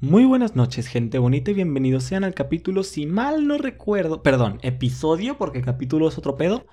[0.00, 4.60] Muy buenas noches, gente bonita, y bienvenidos sean al capítulo, si mal no recuerdo, perdón,
[4.62, 6.66] episodio, porque capítulo es otro pedo.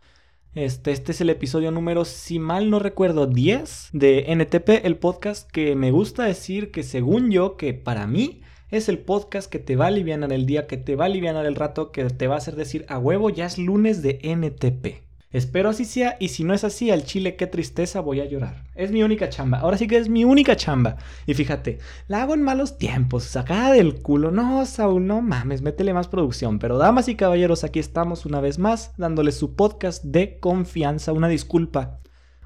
[0.54, 5.50] Este, este es el episodio número, si mal no recuerdo, 10 de NTP, el podcast
[5.50, 9.76] que me gusta decir que según yo, que para mí es el podcast que te
[9.76, 12.36] va a aliviar el día, que te va a aliviar el rato, que te va
[12.36, 15.05] a hacer decir a huevo, ya es lunes de NTP.
[15.36, 18.64] Espero así sea y si no es así, al chile qué tristeza voy a llorar.
[18.74, 19.60] Es mi única chamba.
[19.60, 20.96] Ahora sí que es mi única chamba.
[21.26, 24.32] Y fíjate, la hago en malos tiempos, sacada del culo.
[24.32, 26.57] No, Saúl, no mames, métele más producción.
[26.57, 31.12] Pero damas y caballeros, aquí estamos una vez más dándoles su podcast de confianza.
[31.12, 32.00] Una disculpa.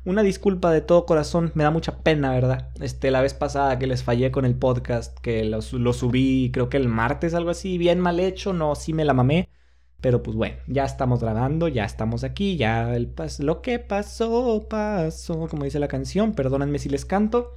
[0.03, 2.71] Una disculpa de todo corazón, me da mucha pena, ¿verdad?
[2.81, 6.69] Este, la vez pasada que les fallé con el podcast, que lo, lo subí creo
[6.69, 9.47] que el martes, algo así, bien mal hecho, no, sí me la mamé.
[10.01, 15.47] Pero pues bueno, ya estamos grabando, ya estamos aquí, ya el lo que pasó, pasó,
[15.47, 17.55] como dice la canción, perdónenme si les canto.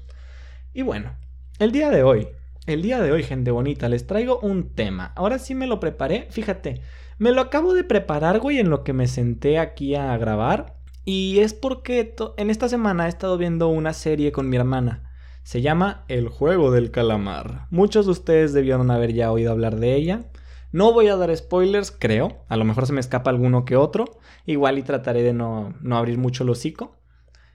[0.73, 1.15] Y bueno,
[1.59, 2.29] el día de hoy,
[2.67, 5.13] el día de hoy, gente bonita, les traigo un tema.
[5.15, 6.81] Ahora sí me lo preparé, fíjate,
[7.19, 10.75] me lo acabo de preparar, güey, en lo que me senté aquí a grabar.
[11.05, 15.11] Y es porque en esta semana he estado viendo una serie con mi hermana.
[15.43, 17.67] Se llama El juego del calamar.
[17.71, 20.25] Muchos de ustedes debieron haber ya oído hablar de ella.
[20.73, 22.45] No voy a dar spoilers, creo.
[22.49, 24.19] A lo mejor se me escapa alguno que otro.
[24.47, 26.97] Igual y trataré de no, no abrir mucho el hocico.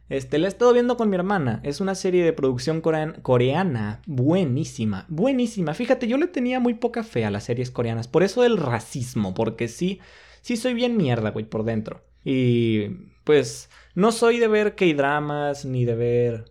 [0.10, 1.60] Este, la he estado viendo con mi hermana.
[1.64, 4.02] Es una serie de producción coreana.
[4.06, 5.74] Buenísima, buenísima.
[5.74, 8.08] Fíjate, yo le tenía muy poca fe a las series coreanas.
[8.08, 9.34] Por eso del racismo.
[9.34, 10.00] Porque sí,
[10.42, 12.06] sí soy bien mierda, güey, por dentro.
[12.24, 12.90] Y
[13.24, 16.46] pues no soy de ver K-dramas ni de ver...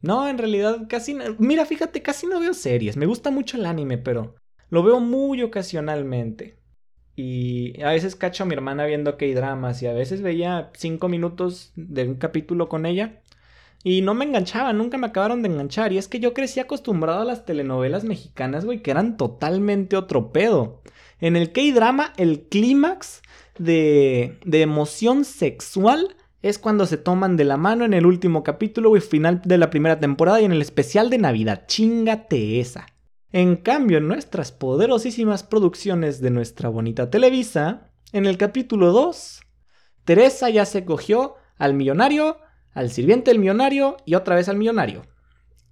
[0.00, 1.16] No, en realidad casi...
[1.38, 2.96] Mira, fíjate, casi no veo series.
[2.96, 4.36] Me gusta mucho el anime, pero
[4.70, 6.58] lo veo muy ocasionalmente.
[7.16, 11.72] Y a veces cacho a mi hermana viendo K-dramas y a veces veía cinco minutos
[11.74, 13.22] de un capítulo con ella.
[13.82, 15.92] Y no me enganchaba, nunca me acabaron de enganchar.
[15.92, 20.32] Y es que yo crecí acostumbrado a las telenovelas mexicanas, güey, que eran totalmente otro
[20.32, 20.82] pedo.
[21.20, 23.22] En el K-drama, el clímax
[23.58, 28.90] de, de emoción sexual es cuando se toman de la mano en el último capítulo,
[28.90, 31.64] güey, final de la primera temporada y en el especial de Navidad.
[31.66, 32.86] Chingate esa.
[33.30, 39.40] En cambio, en nuestras poderosísimas producciones de nuestra bonita Televisa, en el capítulo 2,
[40.04, 42.38] Teresa ya se cogió al millonario,
[42.72, 45.02] al sirviente del millonario y otra vez al millonario.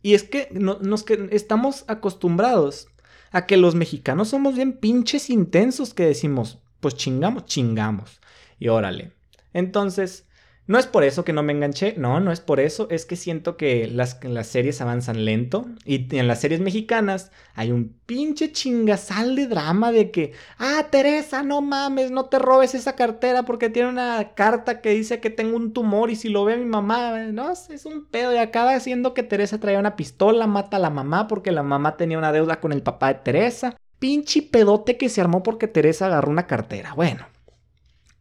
[0.02, 2.88] Y es que, nos, que estamos acostumbrados
[3.32, 8.20] a que los mexicanos somos bien pinches intensos que decimos, pues chingamos, chingamos.
[8.58, 9.12] Y órale.
[9.54, 10.25] Entonces,
[10.66, 13.15] no es por eso que no me enganché, no, no es por eso, es que
[13.15, 18.50] siento que las, las, series avanzan lento y en las series mexicanas hay un pinche
[18.50, 23.71] chingasal de drama de que, ah, Teresa, no mames, no te robes esa cartera porque
[23.71, 27.16] tiene una carta que dice que tengo un tumor y si lo ve mi mamá,
[27.33, 30.91] no, es un pedo y acaba haciendo que Teresa traía una pistola, mata a la
[30.91, 33.77] mamá porque la mamá tenía una deuda con el papá de Teresa.
[33.98, 36.93] Pinche pedote que se armó porque Teresa agarró una cartera.
[36.94, 37.27] Bueno,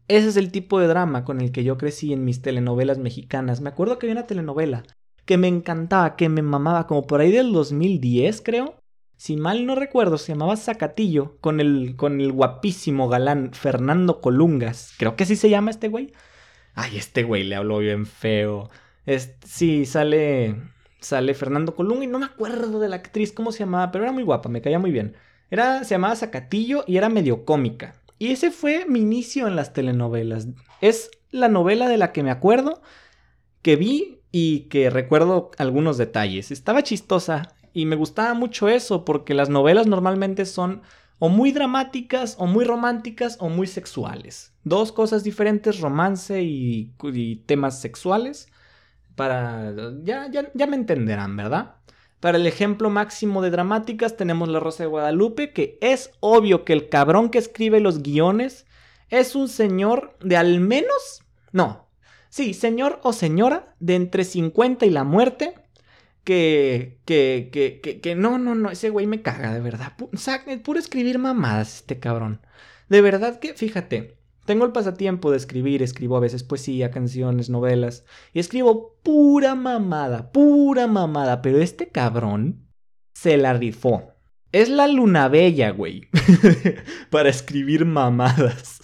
[0.08, 3.62] ese es el tipo de drama con el que yo crecí en mis telenovelas mexicanas.
[3.62, 4.84] Me acuerdo que había una telenovela
[5.26, 8.80] que me encantaba, que me mamaba, como por ahí del 2010, creo.
[9.18, 14.94] Si mal no recuerdo, se llamaba Zacatillo, con el, con el guapísimo galán Fernando Colungas.
[14.98, 16.14] Creo que así se llama este güey.
[16.76, 18.70] Ay, este güey le habló bien feo.
[19.46, 20.56] sí, sale,
[21.00, 24.14] sale Fernando Colunga y no me acuerdo de la actriz cómo se llamaba, pero era
[24.14, 25.16] muy guapa, me caía muy bien.
[25.50, 27.96] Era, se llamaba Zacatillo y era medio cómica.
[28.18, 30.48] Y ese fue mi inicio en las telenovelas.
[30.81, 32.81] Es la novela de la que me acuerdo,
[33.62, 36.52] que vi y que recuerdo algunos detalles.
[36.52, 40.81] Estaba chistosa y me gustaba mucho eso porque las novelas normalmente son
[41.20, 44.53] o muy dramáticas o muy románticas o muy sexuales.
[44.64, 46.94] Dos cosas diferentes, romance y,
[47.46, 48.47] temas sexuales.
[49.16, 49.74] Para...
[50.03, 51.76] Ya, ya, ya me entenderán, ¿verdad?
[52.25, 56.74] Para el ejemplo máximo de dramáticas tenemos La Rosa de Guadalupe, que es obvio que
[56.74, 58.66] el cabrón que escribe los guiones
[59.12, 61.22] es un señor de al menos...
[61.52, 61.88] No,
[62.30, 65.53] sí, señor o señora de entre 50 y la muerte.
[66.24, 69.94] Que, que, que, que, que no, no, no, ese güey me caga, de verdad.
[70.64, 72.41] Puro escribir mamadas, este cabrón.
[72.90, 78.06] De verdad que, fíjate, tengo el pasatiempo de escribir, escribo a veces poesía, canciones, novelas,
[78.32, 82.68] y escribo pura mamada, pura mamada, pero este cabrón
[83.14, 84.12] se la rifó.
[84.52, 86.08] Es la luna bella, güey,
[87.09, 88.80] para escribir mamadas.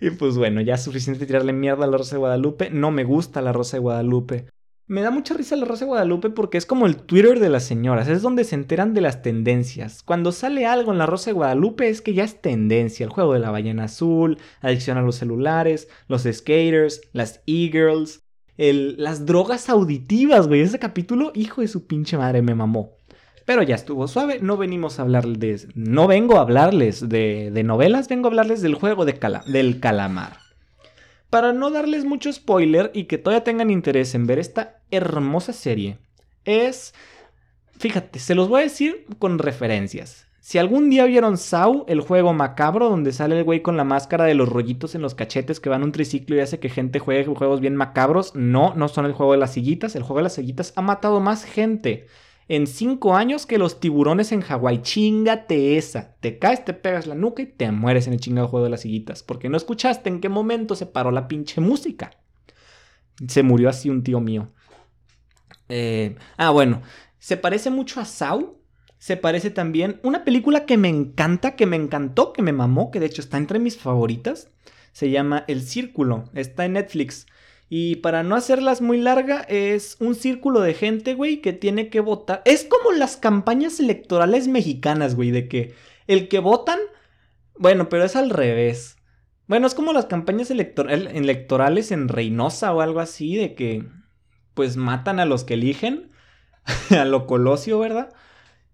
[0.00, 2.70] Y pues bueno, ya es suficiente tirarle mierda a la Rosa de Guadalupe.
[2.70, 4.46] No me gusta la Rosa de Guadalupe.
[4.88, 7.64] Me da mucha risa la Rosa de Guadalupe porque es como el Twitter de las
[7.64, 10.02] señoras, es donde se enteran de las tendencias.
[10.02, 13.34] Cuando sale algo en la Rosa de Guadalupe es que ya es tendencia, el juego
[13.34, 18.22] de la ballena azul, adicción a los celulares, los skaters, las e-girls,
[18.56, 20.62] las drogas auditivas, güey.
[20.62, 22.92] Ese capítulo, hijo de su pinche madre, me mamó.
[23.44, 28.08] Pero ya estuvo suave, no venimos a hablarles, no vengo a hablarles de, de novelas,
[28.08, 30.47] vengo a hablarles del juego de del calamar.
[31.30, 35.98] Para no darles mucho spoiler y que todavía tengan interés en ver esta hermosa serie,
[36.44, 36.94] es,
[37.76, 40.26] fíjate, se los voy a decir con referencias.
[40.40, 44.24] Si algún día vieron Saw, el juego macabro donde sale el güey con la máscara
[44.24, 47.26] de los rollitos en los cachetes que van un triciclo y hace que gente juegue
[47.26, 49.94] juegos bien macabros, no, no son el juego de las siguitas.
[49.94, 52.06] El juego de las siguitas ha matado más gente
[52.48, 54.82] en cinco años que los tiburones en Hawái.
[54.82, 56.16] Chingate esa.
[56.20, 58.80] Te caes, te pegas la nuca y te mueres en el chingado juego de las
[58.80, 59.22] siguitas.
[59.22, 62.10] Porque no escuchaste en qué momento se paró la pinche música.
[63.26, 64.50] Se murió así un tío mío.
[65.68, 66.82] Eh, ah, bueno.
[67.18, 68.58] Se parece mucho a Saw
[68.98, 73.00] se parece también una película que me encanta, que me encantó, que me mamó, que
[73.00, 74.50] de hecho está entre mis favoritas.
[74.92, 77.26] Se llama El Círculo, está en Netflix.
[77.70, 82.00] Y para no hacerlas muy larga, es un círculo de gente, güey, que tiene que
[82.00, 82.42] votar.
[82.46, 85.74] Es como las campañas electorales mexicanas, güey, de que
[86.06, 86.78] el que votan,
[87.58, 88.96] bueno, pero es al revés.
[89.46, 93.86] Bueno, es como las campañas electorales en Reynosa o algo así, de que
[94.54, 96.10] pues matan a los que eligen,
[96.90, 98.12] a lo colosio, ¿verdad?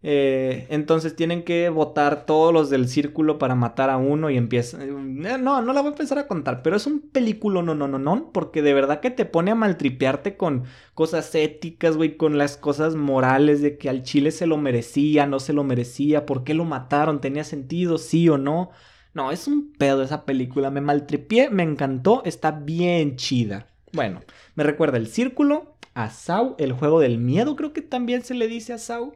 [0.06, 4.84] Eh, entonces tienen que votar todos los del círculo para matar a uno y empieza...
[4.84, 7.88] Eh, no, no la voy a empezar a contar, pero es un película no, no,
[7.88, 12.36] no, no, porque de verdad que te pone a maltripearte con cosas éticas, güey, con
[12.36, 16.44] las cosas morales de que al Chile se lo merecía, no se lo merecía, por
[16.44, 18.72] qué lo mataron, tenía sentido, sí o no.
[19.14, 23.68] No, es un pedo esa película, me maltripié, me encantó, está bien chida.
[23.92, 24.20] Bueno,
[24.54, 26.10] me recuerda el círculo, a
[26.58, 29.14] el juego del miedo creo que también se le dice a Sau.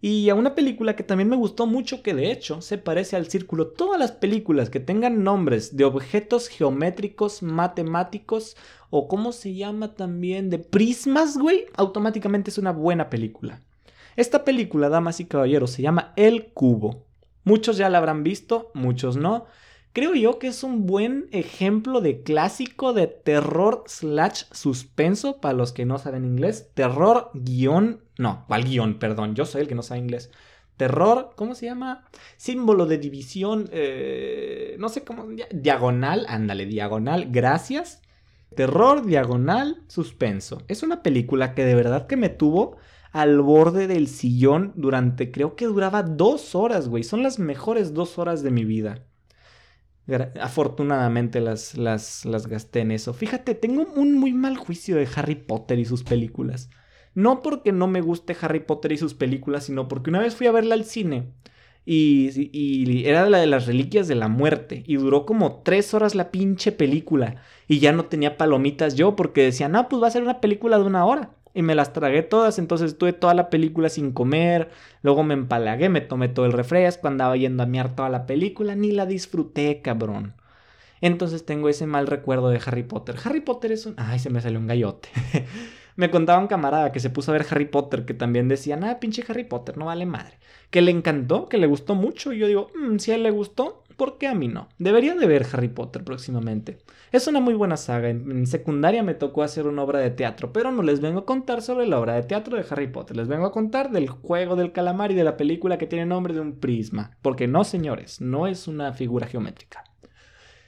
[0.00, 3.28] Y a una película que también me gustó mucho, que de hecho se parece al
[3.28, 3.68] círculo.
[3.68, 8.56] Todas las películas que tengan nombres de objetos geométricos, matemáticos
[8.90, 13.60] o como se llama también de prismas, güey, automáticamente es una buena película.
[14.16, 17.04] Esta película, damas y caballeros, se llama El Cubo.
[17.44, 19.46] Muchos ya la habrán visto, muchos no
[19.96, 25.72] creo yo que es un buen ejemplo de clásico de terror slash suspenso para los
[25.72, 26.68] que no saben inglés.
[26.74, 28.98] Terror guion, no, ¿cuál guion?
[28.98, 30.30] Perdón, yo soy el que no sabe inglés.
[30.76, 32.04] Terror, ¿cómo se llama?
[32.36, 38.02] Símbolo de división, eh, no sé cómo, diagonal, ándale, diagonal, gracias.
[38.54, 40.60] Terror, diagonal, suspenso.
[40.68, 42.76] Es una película que de verdad que me tuvo
[43.12, 47.02] al borde del sillón durante, creo que duraba dos horas, güey.
[47.02, 49.06] Son las mejores dos horas de mi vida.
[50.40, 53.12] Afortunadamente las, las, las gasté en eso.
[53.12, 56.70] Fíjate, tengo un muy mal juicio de Harry Potter y sus películas.
[57.14, 60.46] No porque no me guste Harry Potter y sus películas, sino porque una vez fui
[60.46, 61.32] a verla al cine.
[61.84, 64.84] Y, y, era la de las reliquias de la muerte.
[64.86, 67.42] Y duró como tres horas la pinche película.
[67.66, 70.78] Y ya no tenía palomitas yo porque decía, no, pues va a ser una película
[70.78, 74.68] de una hora y me las tragué todas, entonces estuve toda la película sin comer,
[75.00, 78.74] luego me empalagué, me tomé todo el refresco, andaba yendo a miar toda la película,
[78.76, 80.34] ni la disfruté, cabrón.
[81.00, 83.16] Entonces tengo ese mal recuerdo de Harry Potter.
[83.24, 83.94] Harry Potter es un...
[83.96, 85.08] Ay, se me salió un gallote.
[85.96, 89.00] me contaba un camarada que se puso a ver Harry Potter, que también decía, ah,
[89.00, 90.38] pinche Harry Potter, no vale madre.
[90.68, 93.30] Que le encantó, que le gustó mucho, y yo digo, mm, si a él le
[93.30, 94.68] gustó, ¿por qué a mí no?
[94.78, 96.78] Debería de ver Harry Potter próximamente.
[97.12, 98.08] Es una muy buena saga.
[98.08, 101.62] En, secundaria me tocó hacer una obra de teatro, pero no les vengo a contar
[101.62, 103.16] sobre la obra de teatro de Harry Potter.
[103.16, 106.34] Les vengo a contar del juego del calamar y de la película que tiene nombre
[106.34, 107.16] de un prisma.
[107.22, 109.84] Porque no, señores, no es una figura geométrica.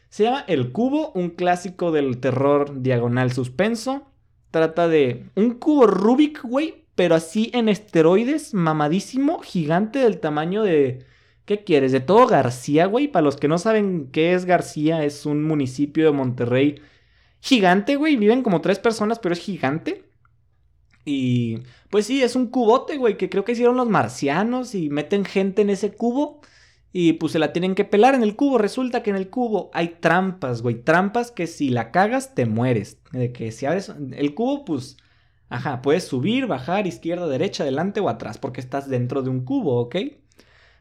[0.08, 4.10] Se llama El Cubo, un clásico del terror diagonal suspenso.
[4.50, 11.04] Trata de un cubo Rubik, güey, pero así en esteroides, mamadísimo, gigante del tamaño de
[11.48, 11.92] ¿Qué quieres?
[11.92, 13.08] De todo García, güey.
[13.08, 16.82] Para los que no saben qué es García, es un municipio de Monterrey
[17.40, 18.16] gigante, güey.
[18.16, 20.04] Viven como tres personas, pero es gigante.
[21.06, 25.24] Y pues sí, es un cubote, güey, que creo que hicieron los marcianos y meten
[25.24, 26.42] gente en ese cubo.
[26.92, 28.58] Y pues se la tienen que pelar en el cubo.
[28.58, 30.82] Resulta que en el cubo hay trampas, güey.
[30.82, 32.98] Trampas que si la cagas te mueres.
[33.10, 34.98] De que si abres el cubo, pues...
[35.48, 38.36] Ajá, puedes subir, bajar, izquierda, derecha, adelante o atrás.
[38.36, 39.96] Porque estás dentro de un cubo, ¿ok?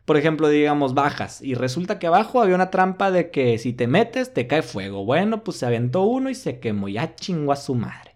[0.07, 3.87] Por ejemplo, digamos, bajas y resulta que abajo había una trampa de que si te
[3.87, 5.03] metes te cae fuego.
[5.03, 8.15] Bueno, pues se aventó uno y se quemó, ya chingó a su madre.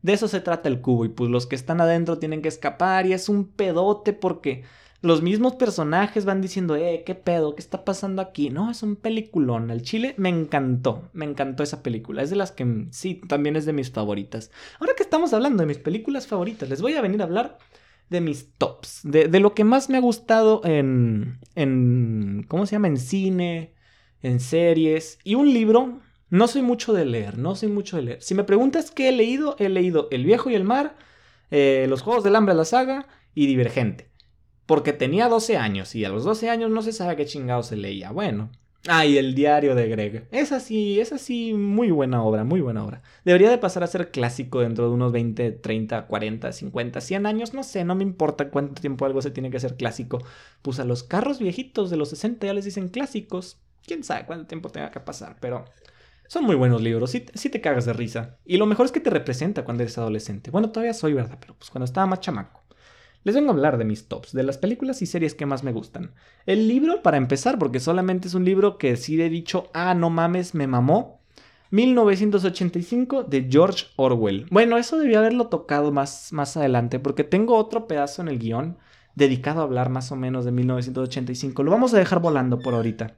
[0.00, 3.04] De eso se trata el cubo y pues los que están adentro tienen que escapar
[3.04, 4.64] y es un pedote porque
[5.02, 8.48] los mismos personajes van diciendo, eh, qué pedo, qué está pasando aquí.
[8.48, 9.70] No, es un peliculón.
[9.70, 12.22] El chile me encantó, me encantó esa película.
[12.22, 14.50] Es de las que sí, también es de mis favoritas.
[14.80, 17.58] Ahora que estamos hablando de mis películas favoritas, les voy a venir a hablar
[18.08, 22.88] de mis tops, de, lo que más me ha gustado en, en, ¿cómo se llama?
[22.88, 23.74] En cine,
[24.22, 26.00] en series y un libro.
[26.28, 28.22] No soy mucho de leer, no soy mucho de leer.
[28.22, 30.96] Si me preguntas qué he leído, he leído El viejo y el mar,
[31.50, 34.10] eh, Los Juegos del Hambre, la saga y Divergente.
[34.66, 37.76] Porque tenía 12 años y a los 12 años no se sabe qué chingado se
[37.76, 38.10] leía.
[38.10, 38.50] Bueno.
[38.88, 40.28] Ah, y el diario de Greg.
[40.30, 43.02] Es así, es así, muy buena obra, muy buena obra.
[43.24, 47.52] Debería de pasar a ser clásico dentro de unos 20, 30, 40, 50, 100 años,
[47.52, 50.18] no sé, no me importa cuánto tiempo algo se tiene que hacer clásico.
[50.62, 53.58] Pues a los carros viejitos de los 60 ya les dicen clásicos.
[53.84, 55.64] Quién sabe cuánto tiempo tenga que pasar, pero
[56.28, 58.38] son muy buenos libros, sí, sí, te cagas de risa.
[58.44, 60.50] Y lo mejor es que te representa cuando eres adolescente.
[60.52, 61.38] Bueno, todavía soy, ¿verdad?
[61.40, 62.65] Pero pues cuando estaba más chamaco.
[63.26, 65.72] Les vengo a hablar de mis tops, de las películas y series que más me
[65.72, 66.12] gustan.
[66.46, 70.10] El libro, para empezar, porque solamente es un libro que sí he dicho, ah, no
[70.10, 71.18] mames, me mamó.
[71.72, 74.46] 1985 de George Orwell.
[74.52, 78.78] Bueno, eso debía haberlo tocado más, más adelante, porque tengo otro pedazo en el guion
[79.16, 81.64] dedicado a hablar más o menos de 1985.
[81.64, 83.16] Lo vamos a dejar volando por ahorita.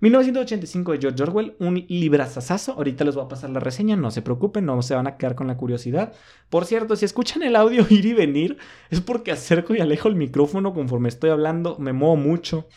[0.00, 2.72] 1985 de George Orwell, un librazazazo.
[2.72, 5.34] Ahorita les voy a pasar la reseña, no se preocupen, no se van a quedar
[5.34, 6.12] con la curiosidad.
[6.48, 8.58] Por cierto, si escuchan el audio ir y venir,
[8.90, 12.68] es porque acerco y alejo el micrófono conforme estoy hablando, me muevo mucho.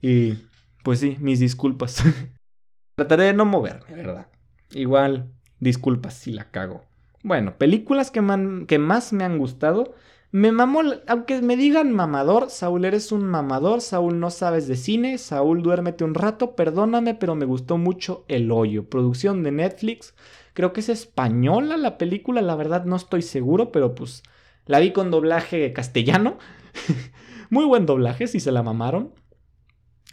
[0.00, 0.34] Y
[0.82, 2.02] pues sí, mis disculpas.
[2.96, 4.28] Trataré de no moverme, ¿verdad?
[4.70, 6.84] Igual, disculpas si la cago.
[7.22, 8.20] Bueno, películas que,
[8.66, 9.94] que más me han gustado.
[10.34, 15.18] Me mamó, aunque me digan mamador, Saúl eres un mamador, Saúl no sabes de cine,
[15.18, 20.14] Saúl duérmete un rato, perdóname, pero me gustó mucho El Hoyo, producción de Netflix,
[20.54, 24.22] creo que es española la película, la verdad no estoy seguro, pero pues
[24.64, 26.38] la vi con doblaje castellano,
[27.50, 29.12] muy buen doblaje si se la mamaron,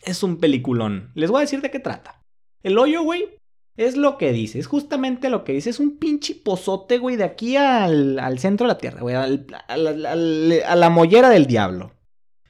[0.03, 2.21] es un peliculón, les voy a decir de qué trata.
[2.61, 3.38] El Hoyo, güey,
[3.79, 5.69] es lo que dice, es justamente lo que dice.
[5.69, 10.89] Es un pinche pozote, güey, de aquí al, centro de la tierra, güey, a la
[10.89, 11.93] mollera del diablo.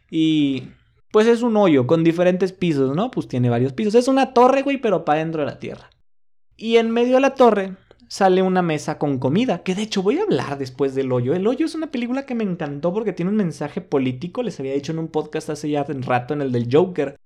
[0.09, 0.63] Y
[1.11, 3.11] pues es un hoyo con diferentes pisos, ¿no?
[3.11, 3.93] Pues tiene varios pisos.
[3.93, 5.91] Es una torre, güey, pero para dentro de la tierra.
[6.57, 10.17] Y en medio de la torre sale una mesa con comida, que de hecho voy
[10.17, 11.35] a hablar después del hoyo.
[11.35, 14.73] El hoyo es una película que me encantó porque tiene un mensaje político, les había
[14.73, 17.17] dicho en un podcast hace ya un rato, en el del Joker,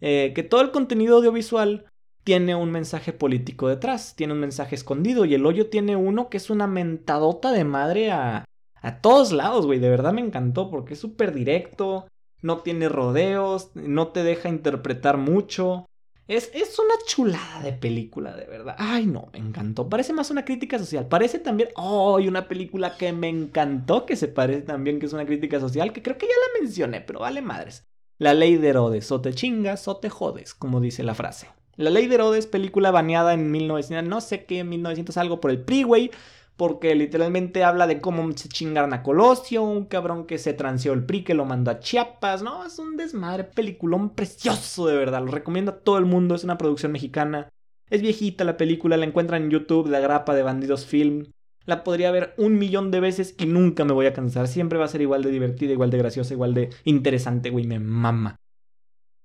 [0.00, 1.84] eh, que todo el contenido audiovisual
[2.24, 6.36] tiene un mensaje político detrás, tiene un mensaje escondido y el hoyo tiene uno que
[6.36, 8.44] es una mentadota de madre a,
[8.80, 9.78] a todos lados, güey.
[9.78, 12.06] De verdad me encantó porque es súper directo,
[12.42, 15.86] no tiene rodeos, no te deja interpretar mucho.
[16.28, 18.76] Es, es, una chulada de película, de verdad.
[18.78, 19.88] Ay, no, me encantó.
[19.88, 21.06] Parece más una crítica social.
[21.08, 21.70] Parece también.
[21.74, 25.58] Oh, y una película que me encantó, que se parece también que es una crítica
[25.60, 27.84] social, que creo que ya la mencioné, pero vale madres.
[28.18, 29.10] La ley de Herodes.
[29.10, 31.48] O te chingas o te jodes, como dice la frase.
[31.76, 35.64] La Ley de Herodes, película baneada en 1900, no sé qué, 1900 algo por el
[35.64, 36.10] Freeway,
[36.56, 41.04] porque literalmente habla de cómo se chingaron a Colosio, un cabrón que se transeó el
[41.04, 45.32] PRI, que lo mandó a Chiapas, no, es un desmadre, peliculón precioso de verdad, lo
[45.32, 47.48] recomiendo a todo el mundo, es una producción mexicana,
[47.88, 51.32] es viejita la película, la encuentran en YouTube, la grapa de Bandidos Film,
[51.64, 54.84] la podría ver un millón de veces y nunca me voy a cansar, siempre va
[54.84, 58.36] a ser igual de divertida, igual de graciosa, igual de interesante, güey, me mama.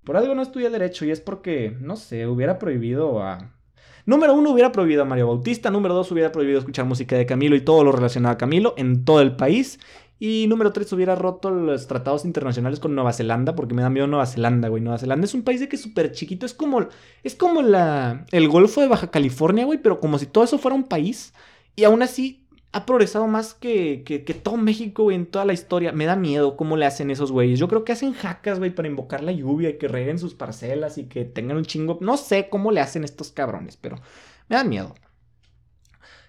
[0.07, 3.51] Por algo no estudia Derecho y es porque, no sé, hubiera prohibido a...
[4.05, 5.69] Número uno, hubiera prohibido a Mario Bautista.
[5.69, 9.03] Número dos, hubiera prohibido escuchar música de Camilo y todo lo relacionado a Camilo en
[9.03, 9.81] todo el país.
[10.17, 14.07] Y número tres, hubiera roto los tratados internacionales con Nueva Zelanda, porque me da miedo
[14.07, 14.81] Nueva Zelanda, güey.
[14.81, 16.45] Nueva Zelanda es un país de que es súper chiquito.
[16.45, 16.87] Es como,
[17.23, 20.75] es como la, el Golfo de Baja California, güey, pero como si todo eso fuera
[20.75, 21.33] un país.
[21.75, 22.46] Y aún así
[22.77, 25.91] ha progresado más que, que, todo México, en toda la historia.
[25.93, 27.57] Me da miedo cómo le hacen esos güeyes.
[27.57, 30.99] Yo creo que hacen jacas, güey, para invocar la lluvia y que reguen sus parcelas
[30.99, 31.97] y que tengan un chingo.
[32.01, 33.97] No sé cómo le hacen estos cabrones, pero
[34.47, 34.93] me dan miedo.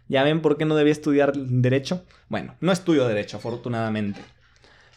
[0.08, 2.06] ¿Ya ven por qué no debía estudiar Derecho?
[2.30, 4.20] Bueno, no estudio Derecho, afortunadamente.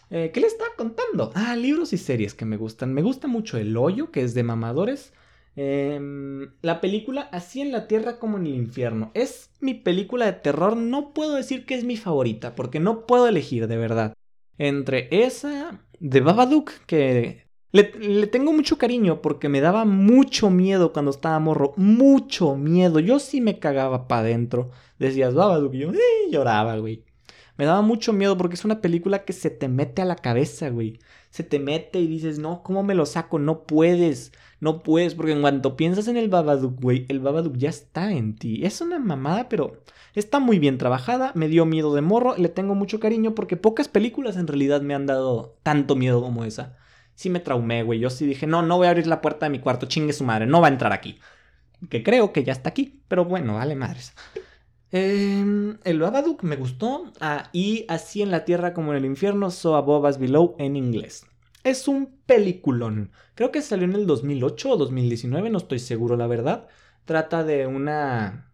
[0.09, 1.33] Eh, ¿Qué le estaba contando?
[1.35, 2.93] Ah, libros y series que me gustan.
[2.93, 5.11] Me gusta mucho El Hoyo, que es de mamadores.
[5.55, 9.11] Em, la película Así en la Tierra como en el Infierno.
[9.13, 10.77] Es mi película de terror.
[10.77, 14.13] No puedo decir que es mi favorita, porque no puedo elegir de verdad.
[14.57, 20.93] Entre esa de Babadook, que le, le, tengo mucho cariño porque me daba mucho miedo
[20.93, 21.73] cuando estaba morro.
[21.77, 22.99] Mucho miedo.
[22.99, 24.71] Yo sí me cagaba para adentro.
[24.99, 25.91] Decías Babadook y yo
[26.29, 27.03] lloraba, güey.
[27.61, 30.71] Me daba mucho miedo porque es una película que se te mete a la cabeza,
[30.71, 30.97] güey.
[31.29, 33.37] Se te mete y dices, no, ¿cómo me lo saco?
[33.37, 34.31] No puedes.
[34.59, 38.35] No puedes, porque en cuanto piensas en el Babadook, güey, el Babadook ya está en
[38.35, 38.65] ti.
[38.65, 39.83] Es una mamada, pero
[40.15, 41.33] está muy bien trabajada.
[41.35, 44.95] Me dio miedo de morro, le tengo mucho cariño porque pocas películas en realidad me
[44.95, 46.77] han dado tanto miedo como esa.
[47.13, 47.99] Sí me traumé, güey.
[47.99, 50.23] Yo sí dije, no, no voy a abrir la puerta de mi cuarto, chingue su
[50.23, 51.19] madre, no va a entrar aquí.
[51.91, 54.15] Que creo que ya está aquí, pero bueno, vale madres.
[54.91, 57.11] Em, el Babadook me gustó.
[57.53, 61.25] Y así en la tierra como en el infierno, So Above As Below en inglés.
[61.63, 63.11] Es un peliculón.
[63.35, 66.67] Creo que salió en el 2008 o 2019, no estoy seguro la verdad.
[67.05, 68.51] Trata de una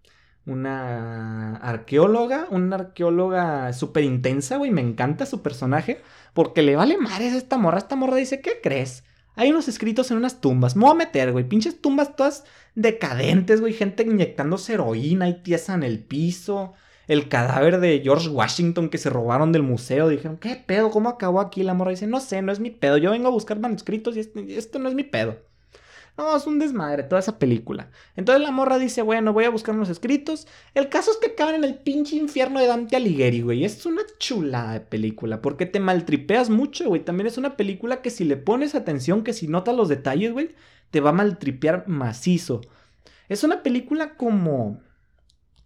[0.48, 4.72] una arqueóloga, una arqueóloga súper intensa, güey.
[4.72, 6.02] Me encanta su personaje
[6.34, 7.78] porque le vale madres a esta morra.
[7.80, 9.04] Esta morra dice, ¿qué crees?
[9.38, 10.76] Hay unos escritos en unas tumbas.
[10.76, 11.48] Me voy a meter, güey.
[11.48, 12.44] Pinches tumbas todas
[12.76, 13.72] decadentes, güey.
[13.72, 16.74] Gente inyectándose heroína y tiesa en el piso.
[17.08, 20.10] El cadáver de George Washington que se robaron del museo.
[20.10, 20.90] Dijeron, ¿qué pedo?
[20.90, 21.62] ¿Cómo acabó aquí?
[21.62, 22.98] La morra dice, no sé, no es mi pedo.
[22.98, 25.38] Yo vengo a buscar manuscritos y este, esto no es mi pedo.
[26.18, 27.92] No, es un desmadre toda esa película.
[28.16, 30.48] Entonces la morra dice, bueno, voy a buscar unos escritos.
[30.74, 33.64] El caso es que acaban en el pinche infierno de Dante Alighieri, güey.
[33.64, 37.06] Es una chulada de película, porque te maltripeas mucho, güey.
[37.06, 40.56] También es una película que si le pones atención, que si notas los detalles, güey,
[40.90, 42.62] te va a maltripear macizo.
[43.30, 44.82] Es una película como...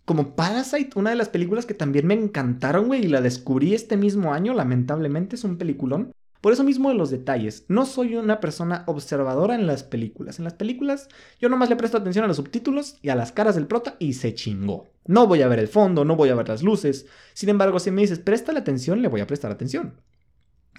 [0.03, 3.95] Como Parasite, una de las películas que también me encantaron, güey, y la descubrí este
[3.95, 6.11] mismo año, lamentablemente, es un peliculón.
[6.41, 7.65] Por eso mismo de los detalles.
[7.67, 10.39] No soy una persona observadora en las películas.
[10.39, 11.07] En las películas
[11.39, 14.13] yo nomás le presto atención a los subtítulos y a las caras del prota y
[14.13, 14.89] se chingó.
[15.05, 17.05] No voy a ver el fondo, no voy a ver las luces.
[17.33, 20.01] Sin embargo, si me dices, presta la atención, le voy a prestar atención.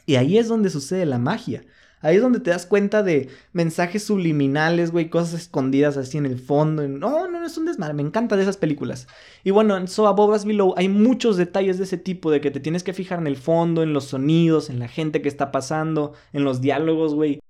[0.04, 1.64] Y ahí es donde sucede la magia.
[2.02, 6.38] Ahí es donde te das cuenta de mensajes subliminales, güey, cosas escondidas así en el
[6.38, 6.86] fondo.
[6.88, 9.06] No, no, no es un desmadre, me encanta de esas películas.
[9.44, 12.58] Y bueno, en So Above Below hay muchos detalles de ese tipo, de que te
[12.58, 16.12] tienes que fijar en el fondo, en los sonidos, en la gente que está pasando,
[16.32, 17.40] en los diálogos, güey.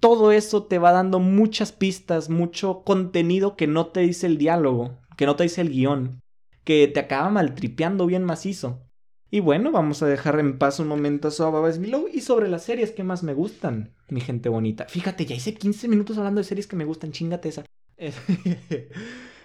[0.00, 4.98] Todo eso te va dando muchas pistas, mucho contenido que no te dice el diálogo,
[5.18, 6.20] que no te dice el guion,
[6.64, 8.87] que te acaba maltripeando bien macizo.
[9.30, 12.64] Y bueno, vamos a dejar en paz un momento a So Below y sobre las
[12.64, 14.86] series que más me gustan, mi gente bonita.
[14.88, 17.64] Fíjate, ya hice 15 minutos hablando de series que me gustan, chingate esa.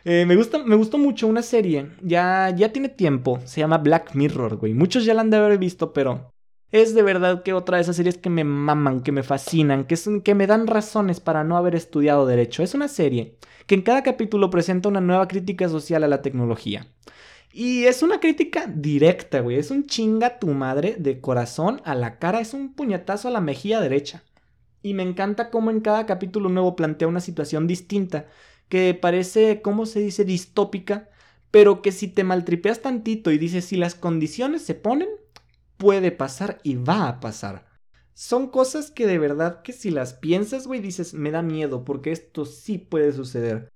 [0.06, 4.16] Eh, me, gusta, me gustó mucho una serie, ya, ya tiene tiempo, se llama Black
[4.16, 4.74] Mirror, güey.
[4.74, 6.34] Muchos ya la han de haber visto, pero
[6.74, 9.96] es de verdad que otra de esas series que me maman, que me fascinan, que,
[9.96, 12.63] son, que me dan razones para no haber estudiado derecho.
[12.63, 16.86] Es una serie que en cada capítulo presenta una nueva crítica social a la tecnología.
[17.55, 19.57] Y es una crítica directa, güey.
[19.60, 22.39] Es un chinga tu madre de corazón a la cara.
[22.41, 24.24] Es un puñetazo a la mejilla derecha.
[24.81, 28.25] Y me encanta cómo en cada capítulo nuevo plantea una situación distinta.
[28.69, 30.25] Que parece, ¿cómo se dice?
[30.25, 31.09] Distópica.
[31.51, 35.09] Pero que si te maltripeas tantito y dices si las condiciones se ponen,
[35.77, 37.68] puede pasar y va a pasar.
[38.16, 42.11] Son cosas que de verdad que si las piensas, güey, dices, me da miedo porque
[42.11, 43.73] esto sí puede suceder.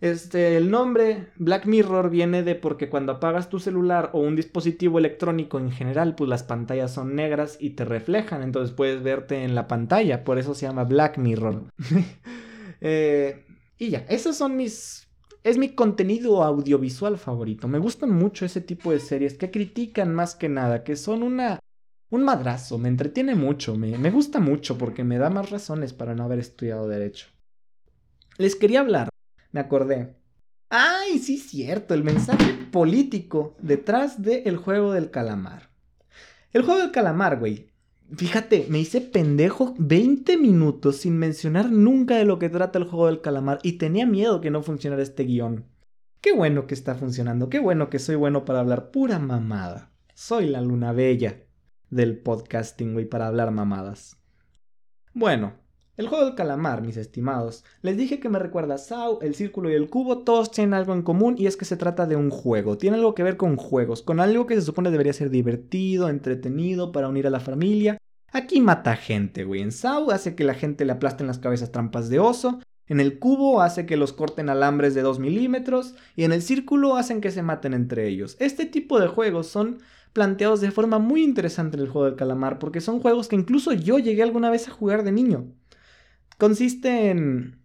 [0.00, 4.98] Este, el nombre Black Mirror viene de porque cuando apagas tu celular o un dispositivo
[4.98, 9.56] electrónico en general, pues las pantallas son negras y te reflejan, entonces puedes verte en
[9.56, 11.64] la pantalla, por eso se llama Black Mirror.
[12.80, 13.44] Eh,
[13.76, 15.08] y ya, esos son mis...
[15.42, 17.66] Es mi contenido audiovisual favorito.
[17.66, 21.58] Me gustan mucho ese tipo de series que critican más que nada, que son una...
[22.08, 26.14] Un madrazo, me entretiene mucho, me, me gusta mucho porque me da más razones para
[26.14, 27.26] no haber estudiado derecho.
[28.36, 29.08] Les quería hablar
[29.58, 30.14] me acordé.
[30.70, 31.92] ¡Ay, sí, cierto!
[31.92, 35.70] El mensaje político detrás del juego del calamar.
[36.52, 37.72] El juego del calamar, güey.
[38.14, 43.06] Fíjate, me hice pendejo 20 minutos sin mencionar nunca de lo que trata el juego
[43.06, 45.66] del calamar y tenía miedo que no funcionara este guion.
[46.20, 49.90] Qué bueno que está funcionando, qué bueno que soy bueno para hablar pura mamada.
[50.14, 51.42] Soy la luna bella
[51.90, 54.16] del podcasting, güey, para hablar mamadas.
[55.12, 55.54] Bueno,
[55.98, 57.64] el juego del calamar, mis estimados.
[57.82, 60.94] Les dije que me recuerda a Sao, el círculo y el cubo, todos tienen algo
[60.94, 62.78] en común y es que se trata de un juego.
[62.78, 66.92] Tiene algo que ver con juegos, con algo que se supone debería ser divertido, entretenido,
[66.92, 67.98] para unir a la familia.
[68.30, 69.60] Aquí mata gente, güey.
[69.60, 72.60] En Sao hace que la gente le aplasten las cabezas trampas de oso.
[72.86, 75.96] En el cubo hace que los corten alambres de 2 milímetros.
[76.14, 78.36] Y en el círculo hacen que se maten entre ellos.
[78.38, 79.78] Este tipo de juegos son
[80.12, 83.72] planteados de forma muy interesante en el juego del calamar, porque son juegos que incluso
[83.72, 85.57] yo llegué alguna vez a jugar de niño
[86.38, 87.60] consiste en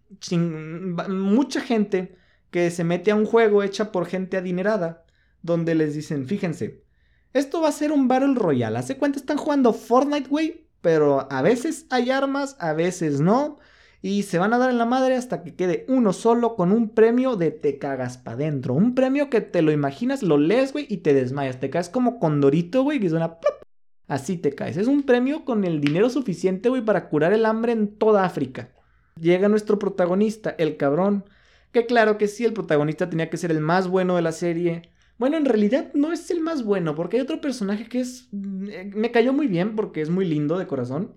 [1.08, 2.16] mucha gente
[2.50, 5.04] que se mete a un juego hecha por gente adinerada,
[5.42, 6.84] donde les dicen, fíjense,
[7.32, 8.78] esto va a ser un Battle Royale.
[8.78, 13.58] Hace cuenta están jugando Fortnite, güey, pero a veces hay armas, a veces no.
[14.02, 16.90] Y se van a dar en la madre hasta que quede uno solo con un
[16.90, 18.74] premio de te cagas pa' dentro.
[18.74, 21.58] Un premio que te lo imaginas, lo lees, güey, y te desmayas.
[21.58, 23.63] Te caes como condorito, güey, que suena plop,
[24.06, 24.76] Así te caes.
[24.76, 28.70] Es un premio con el dinero suficiente, güey, para curar el hambre en toda África.
[29.18, 31.24] Llega nuestro protagonista, el cabrón.
[31.72, 34.90] Que claro que sí, el protagonista tenía que ser el más bueno de la serie.
[35.18, 38.28] Bueno, en realidad no es el más bueno, porque hay otro personaje que es...
[38.32, 41.14] Eh, me cayó muy bien porque es muy lindo de corazón.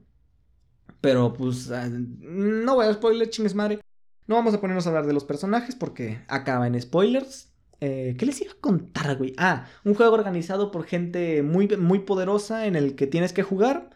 [1.02, 1.72] Pero pues...
[1.72, 3.80] Ah, no voy a spoiler, chingues madre.
[4.28, 7.54] No vamos a ponernos a hablar de los personajes porque acaba en spoilers.
[7.80, 9.34] Eh, ¿Qué les iba a contar, güey?
[9.38, 13.92] Ah, un juego organizado por gente muy, muy poderosa en el que tienes que jugar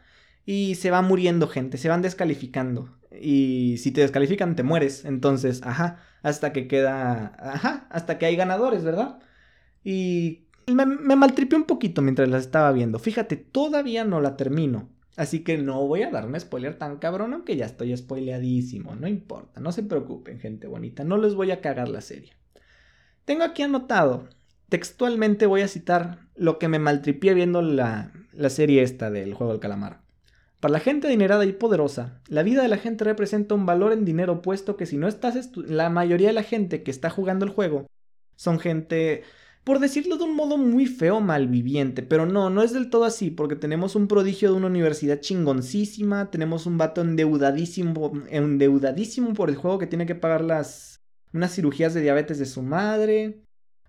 [0.46, 2.98] y se va muriendo gente, se van descalificando.
[3.20, 5.06] Y si te descalifican, te mueres.
[5.06, 9.20] Entonces, ajá, hasta que queda, ajá, hasta que hay ganadores, ¿verdad?
[9.84, 13.00] Y me, me un poquito mientras la estaba viendo.
[13.00, 14.90] Fíjate, todavía no la termino.
[15.18, 18.96] Así que no voy a dar spoiler tan cabrón, aunque ya estoy spoileadísimo.
[18.96, 21.04] No importa, no se preocupen, gente bonita.
[21.04, 22.34] No les voy a cagar la serie.
[23.26, 24.28] Tengo aquí anotado,
[24.70, 29.54] textualmente voy a citar lo que me maltripié viendo la, la serie esta del juego
[29.54, 30.02] del calamar.
[30.60, 34.06] Para la gente adinerada y poderosa, la vida de la gente representa un valor en
[34.06, 37.52] dinero puesto que si no estás la mayoría de la gente que está jugando el
[37.52, 37.88] juego
[38.36, 39.24] son gente
[39.64, 43.30] por decirlo de un modo muy feo, malviviente, pero no, no es del todo así,
[43.30, 49.56] porque tenemos un prodigio de una universidad chingoncísima, tenemos un vato endeudadísimo, endeudadísimo por el
[49.56, 51.01] juego que tiene que pagar las
[51.34, 53.42] unas cirugías de diabetes de su madre,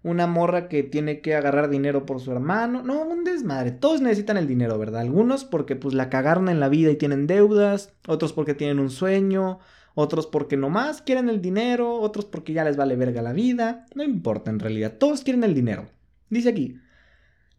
[0.02, 4.36] una morra que tiene que agarrar dinero por su hermano, no, un desmadre, todos necesitan
[4.36, 5.02] el dinero, ¿verdad?
[5.02, 8.90] Algunos porque pues la cagaron en la vida y tienen deudas, otros porque tienen un
[8.90, 9.60] sueño,
[9.94, 14.02] otros porque nomás quieren el dinero, otros porque ya les vale verga la vida, no
[14.02, 15.88] importa en realidad, todos quieren el dinero.
[16.30, 16.80] Dice aquí,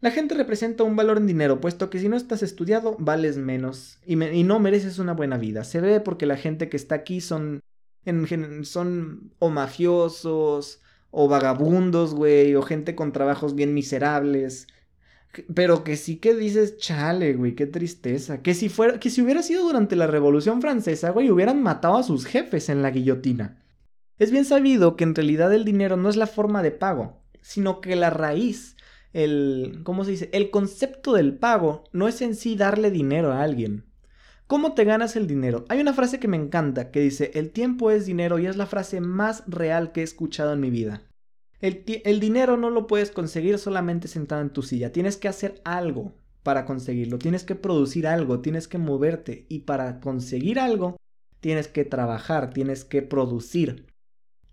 [0.00, 4.00] la gente representa un valor en dinero, puesto que si no estás estudiado, vales menos
[4.04, 5.64] y, no mereces una buena vida.
[5.64, 7.60] Se ve porque la gente que está aquí son,
[8.64, 14.66] son o mafiosos, o vagabundos, güey, o gente con trabajos bien miserables,
[15.54, 18.42] pero que sí que dices, chale, güey, qué tristeza.
[18.42, 22.02] Que si fuera, que si hubiera sido durante la Revolución Francesa, güey, hubieran matado a
[22.02, 23.62] sus jefes en la guillotina.
[24.18, 27.80] Es bien sabido que en realidad el dinero no es la forma de pago, sino
[27.80, 28.76] que la raíz,
[29.12, 30.30] el, ¿cómo se dice?
[30.32, 33.86] El concepto del pago no es en sí darle dinero a alguien.
[34.46, 35.64] ¿Cómo te ganas el dinero?
[35.68, 38.66] Hay una frase que me encanta que dice, el tiempo es dinero y es la
[38.66, 41.02] frase más real que he escuchado en mi vida.
[41.60, 44.92] El, dinero no lo puedes conseguir solamente sentado en tu silla.
[44.92, 47.18] Tienes que hacer algo para conseguirlo.
[47.18, 49.46] Tienes que producir algo, tienes que moverte.
[49.48, 50.96] Y para conseguir algo,
[51.40, 53.86] tienes que trabajar, tienes que producir.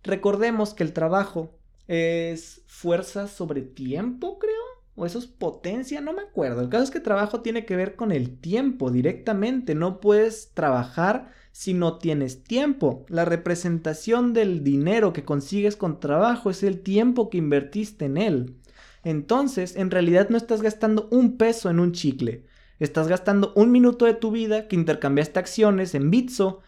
[0.03, 4.60] Recordemos que el trabajo es fuerza sobre tiempo, creo.
[4.95, 6.61] O eso es potencia, no me acuerdo.
[6.61, 9.73] El caso es que trabajo tiene que ver con el tiempo directamente.
[9.73, 13.05] No puedes trabajar si no tienes tiempo.
[13.07, 18.57] La representación del dinero que consigues con trabajo es el tiempo que invertiste en él.
[19.03, 22.45] Entonces, en realidad no estás gastando un peso en un chicle.
[22.79, 26.61] Estás gastando un minuto de tu vida que intercambiaste acciones en Bitso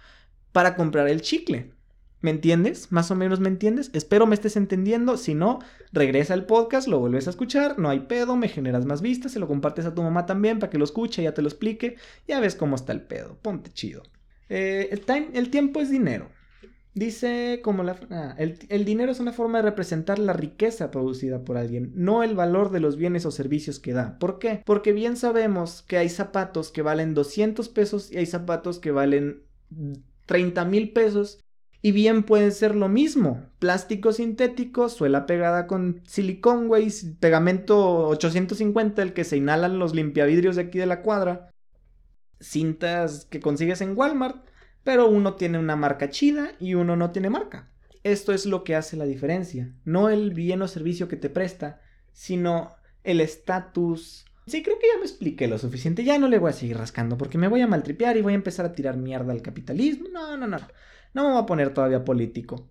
[0.52, 1.74] para comprar el chicle.
[2.24, 2.90] ¿Me entiendes?
[2.90, 3.92] ¿Más o menos me entiendes?
[3.92, 5.18] Espero me estés entendiendo.
[5.18, 5.60] Si no,
[5.92, 9.40] regresa al podcast, lo vuelves a escuchar, no hay pedo, me generas más vistas, se
[9.40, 12.40] lo compartes a tu mamá también para que lo escuche, ya te lo explique, ya
[12.40, 13.38] ves cómo está el pedo.
[13.42, 14.04] Ponte chido.
[14.48, 16.30] Eh, el, time, el tiempo es dinero.
[16.94, 17.98] Dice como la...
[18.10, 22.24] Ah, el, el, dinero es una forma de representar la riqueza producida por alguien, no
[22.24, 24.18] el valor de los bienes o servicios que da.
[24.18, 24.64] ¿Por qué?
[24.66, 29.44] Porque bien sabemos que hay zapatos que valen 200 pesos y hay zapatos que valen
[30.26, 31.44] 30 mil pesos.
[31.84, 33.46] Y bien pueden ser lo mismo.
[33.60, 36.88] Plástico sintético, suela pegada con silicón, güey,
[37.20, 41.54] pegamento 850, el que se inhalan los limpiavidrios de aquí de la cuadra
[42.44, 44.46] cintas que consigues en Walmart,
[44.84, 47.70] pero uno tiene una marca chida y uno no tiene marca.
[48.04, 51.82] Esto es lo que hace la diferencia, no el bien o servicio que te presta,
[52.12, 54.26] sino el estatus.
[54.46, 57.18] Sí, creo que ya me expliqué lo suficiente, ya no le voy a seguir rascando
[57.18, 60.10] porque me voy a maltripear y voy a empezar a tirar mierda al capitalismo.
[60.12, 60.58] No, no, no,
[61.14, 62.68] no me voy a poner todavía político.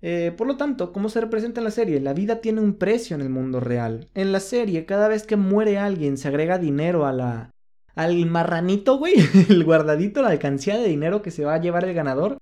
[0.00, 2.00] Eh, por lo tanto, ¿cómo se representa en la serie?
[2.00, 4.08] La vida tiene un precio en el mundo real.
[4.14, 7.50] En la serie, cada vez que muere alguien, se agrega dinero a la,
[7.94, 9.14] al marranito, güey,
[9.48, 12.38] el guardadito, la alcancía de dinero que se va a llevar el ganador.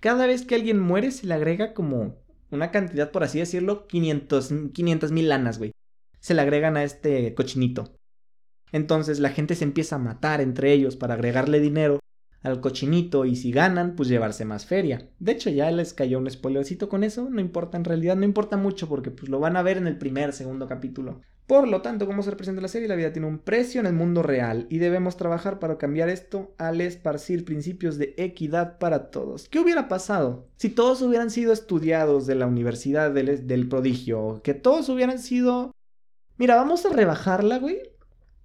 [0.00, 2.16] Cada vez que alguien muere se le agrega como
[2.50, 4.50] una cantidad, por así decirlo, 500
[5.12, 5.72] mil lanas, güey.
[6.20, 7.94] Se le agregan a este cochinito.
[8.72, 12.00] Entonces la gente se empieza a matar entre ellos para agregarle dinero
[12.42, 15.08] al cochinito y si ganan, pues llevarse más feria.
[15.20, 18.56] De hecho, ya les cayó un spoilercito con eso, no importa, en realidad no importa
[18.56, 21.20] mucho porque pues lo van a ver en el primer, segundo capítulo.
[21.46, 23.92] Por lo tanto, como se representa la serie, la vida tiene un precio en el
[23.92, 29.48] mundo real y debemos trabajar para cambiar esto al esparcir principios de equidad para todos.
[29.48, 34.40] ¿Qué hubiera pasado si todos hubieran sido estudiados de la Universidad del, del Prodigio?
[34.42, 35.72] Que todos hubieran sido...
[36.38, 37.91] Mira, vamos a rebajarla, güey.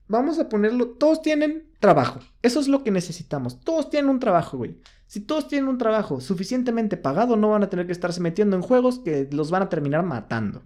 [0.07, 0.89] Vamos a ponerlo...
[0.89, 2.19] Todos tienen trabajo.
[2.41, 3.59] Eso es lo que necesitamos.
[3.59, 4.77] Todos tienen un trabajo, güey.
[5.07, 8.61] Si todos tienen un trabajo suficientemente pagado, no van a tener que estarse metiendo en
[8.61, 10.61] juegos que los van a terminar matando.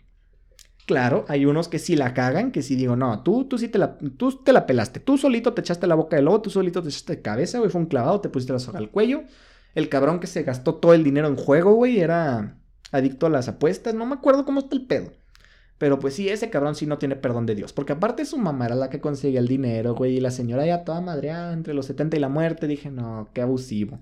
[0.87, 3.77] Claro, hay unos que sí la cagan, que sí digo, no, tú, tú sí te
[3.77, 6.81] la, tú te la pelaste, tú solito te echaste la boca de lobo, tú solito
[6.81, 9.23] te echaste de cabeza, güey, fue un clavado, te pusiste la soga al cuello.
[9.75, 12.57] El cabrón que se gastó todo el dinero en juego, güey, era
[12.91, 15.11] adicto a las apuestas, no me acuerdo cómo está el pedo.
[15.81, 17.73] Pero pues sí, ese cabrón sí no tiene perdón de Dios.
[17.73, 20.17] Porque aparte su mamá era la que conseguía el dinero, güey.
[20.17, 22.67] Y la señora ya toda madreada entre los 70 y la muerte.
[22.67, 23.99] Dije, no, qué abusivo.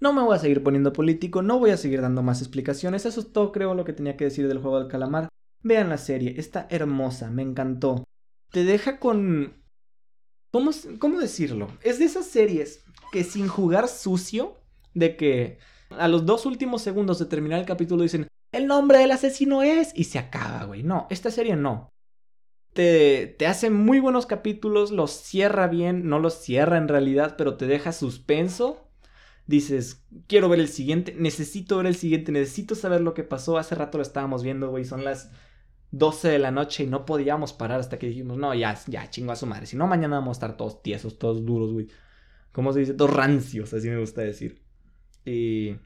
[0.00, 3.20] No me voy a seguir poniendo político, no voy a seguir dando más explicaciones, eso
[3.20, 5.28] es todo creo lo que tenía que decir del juego del calamar.
[5.62, 8.02] Vean la serie, está hermosa, me encantó.
[8.50, 9.62] Te deja con...
[10.50, 11.68] ¿Cómo, ¿Cómo decirlo?
[11.84, 14.56] Es de esas series que sin jugar sucio,
[14.92, 15.58] de que
[15.90, 19.92] a los dos últimos segundos de terminar el capítulo dicen, el nombre del asesino es,
[19.94, 20.82] y se acaba, güey.
[20.82, 21.88] No, esta serie no.
[22.72, 27.56] Te, te, hace muy buenos capítulos, los cierra bien, no los cierra en realidad, pero
[27.56, 28.86] te deja suspenso
[29.46, 33.58] dices, quiero ver el siguiente, necesito ver el siguiente, necesito saber lo que pasó.
[33.58, 35.30] Hace rato lo estábamos viendo, güey, son las
[35.92, 39.32] 12 de la noche y no podíamos parar hasta que dijimos, no, ya, ya, chingo
[39.32, 39.66] a su madre.
[39.66, 41.88] Si no, mañana vamos a estar todos tiesos, todos duros, güey.
[42.52, 42.94] ¿Cómo se dice?
[42.94, 44.62] Todos rancios, así me gusta decir.
[45.24, 45.76] Y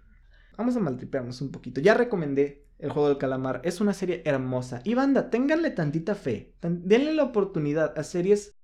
[0.57, 1.81] vamos a maltripearnos un poquito.
[1.81, 3.61] Ya recomendé el juego del calamar.
[3.65, 4.81] Es una serie hermosa.
[4.85, 6.55] Y banda, ténganle tantita fe.
[6.63, 8.55] Denle la oportunidad a series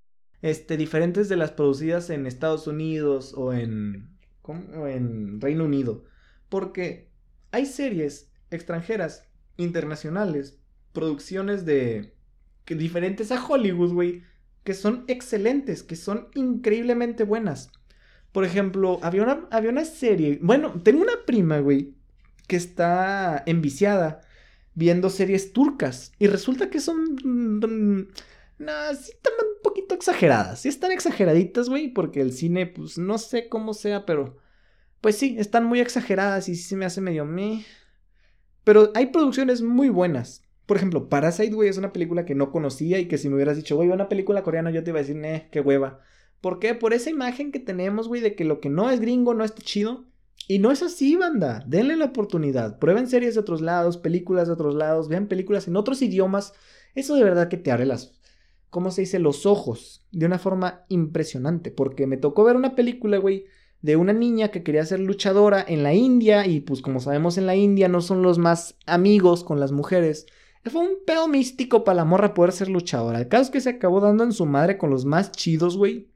[0.43, 4.17] este, diferentes de las producidas en Estados Unidos o en
[4.89, 6.05] en Reino Unido.
[6.49, 7.11] Porque
[7.51, 10.59] hay series extranjeras, internacionales,
[10.93, 12.15] producciones de...
[12.67, 14.25] Diferentes a Hollywood, güey,
[14.65, 17.71] que son excelentes, que son increíblemente buenas.
[18.37, 21.95] Por ejemplo, había una, había una serie, bueno, tengo una prima, güey,
[22.47, 24.21] que está enviciada
[24.75, 27.17] viendo series turcas y resulta que son...
[27.25, 28.09] Mm,
[28.59, 30.61] no, sí están un poquito exageradas.
[30.61, 34.37] Sí están exageraditas, güey, porque el cine, pues no sé cómo sea, pero.
[35.01, 37.65] Pues sí, están muy exageradas y sí se me hace medio meh.
[38.65, 40.43] Pero hay producciones muy buenas.
[40.67, 43.57] Por ejemplo, Parasite, güey, es una película que no conocía y que si me hubieras
[43.57, 46.03] dicho, güey, una película coreana, yo te iba a decir, eh, qué hueva.
[46.41, 46.75] ¿Por qué?
[46.75, 49.63] Por esa imagen que tenemos, güey, de que lo que no es gringo no está
[49.63, 50.05] chido.
[50.49, 51.65] Y no es así, banda.
[51.67, 52.79] Denle la oportunidad.
[52.79, 56.53] Prueben series de otros lados, películas de otros lados, vean películas en otros idiomas.
[56.95, 58.13] Eso de verdad que te abre las,
[58.71, 59.19] ¿cómo se dice?
[59.19, 61.71] Los ojos de una forma impresionante.
[61.73, 63.47] Porque me tocó ver una película, güey,
[63.83, 66.47] de una niña que quería ser luchadora en la India.
[66.47, 70.27] Y pues como sabemos en la India no son los más amigos con las mujeres.
[70.71, 73.21] Fue un pedo místico para la morra poder ser luchadora.
[73.21, 76.09] El caso es que se acabó dando en su madre con los más chidos, güey,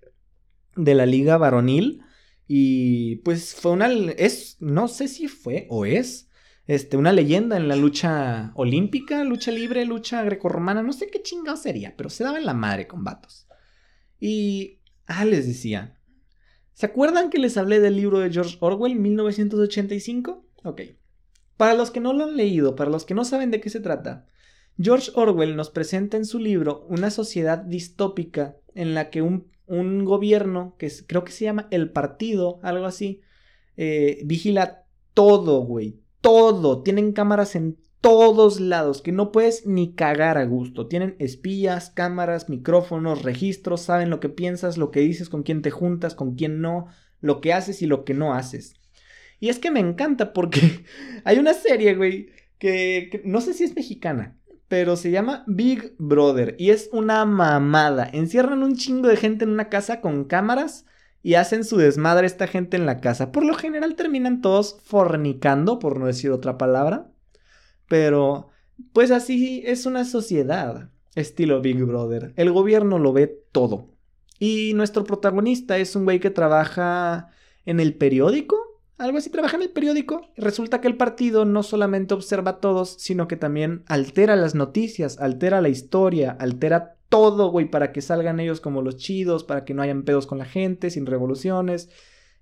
[0.76, 2.02] de la liga varonil.
[2.46, 3.88] Y pues fue una...
[3.92, 6.30] Es, no sé si fue o es
[6.70, 11.56] este, una leyenda en la lucha olímpica, lucha libre, lucha grecorromana, no sé qué chingado
[11.56, 13.48] sería, pero se daba en la madre con vatos.
[14.20, 15.98] Y, ah, les decía,
[16.74, 20.46] ¿se acuerdan que les hablé del libro de George Orwell, 1985?
[20.62, 20.82] Ok.
[21.56, 23.80] Para los que no lo han leído, para los que no saben de qué se
[23.80, 24.26] trata,
[24.78, 30.04] George Orwell nos presenta en su libro una sociedad distópica en la que un, un
[30.04, 33.20] gobierno, que creo que se llama el partido, algo así,
[33.76, 36.82] eh, vigila todo, güey, todo.
[36.82, 40.88] Tienen cámaras en todos lados, que no puedes ni cagar a gusto.
[40.88, 45.70] Tienen espías, cámaras, micrófonos, registros, saben lo que piensas, lo que dices, con quién te
[45.70, 46.88] juntas, con quién no,
[47.20, 48.74] lo que haces y lo que no haces.
[49.38, 50.60] Y es que me encanta porque
[51.24, 54.36] hay una serie, güey, que, que, no sé si es mexicana,
[54.70, 58.08] pero se llama Big Brother y es una mamada.
[58.12, 60.86] Encierran un chingo de gente en una casa con cámaras
[61.24, 63.32] y hacen su desmadre esta gente en la casa.
[63.32, 67.10] Por lo general terminan todos fornicando, por no decir otra palabra.
[67.88, 68.50] Pero,
[68.92, 72.32] pues así es una sociedad, estilo Big Brother.
[72.36, 73.90] El gobierno lo ve todo.
[74.38, 77.30] Y nuestro protagonista es un güey que trabaja
[77.64, 78.69] en el periódico.
[79.00, 80.28] Algo así, trabaja en el periódico.
[80.36, 85.18] Resulta que el partido no solamente observa a todos, sino que también altera las noticias,
[85.18, 89.72] altera la historia, altera todo, güey, para que salgan ellos como los chidos, para que
[89.72, 91.88] no hayan pedos con la gente, sin revoluciones.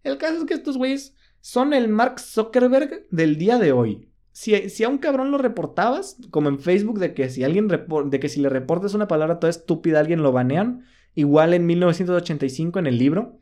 [0.03, 4.11] El caso es que estos güeyes son el Mark Zuckerberg del día de hoy.
[4.33, 8.19] Si, si, a un cabrón lo reportabas, como en Facebook, de que si alguien de
[8.19, 10.83] que si le reportas una palabra toda estúpida, alguien lo banean,
[11.15, 13.39] igual en 1985 en el libro,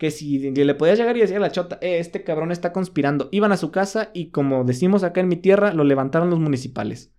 [0.00, 3.28] que si le podías llegar y decir a la chota, eh, este cabrón está conspirando,
[3.32, 7.12] iban a su casa y como decimos acá en mi tierra, lo levantaron los municipales.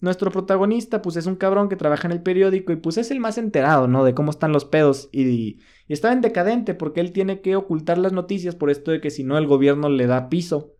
[0.00, 3.20] Nuestro protagonista, pues es un cabrón que trabaja en el periódico y pues es el
[3.20, 4.02] más enterado, ¿no?
[4.02, 7.96] De cómo están los pedos y, y, estaba en decadente porque él tiene que ocultar
[7.96, 10.74] las noticias por esto de que si no el gobierno le da piso.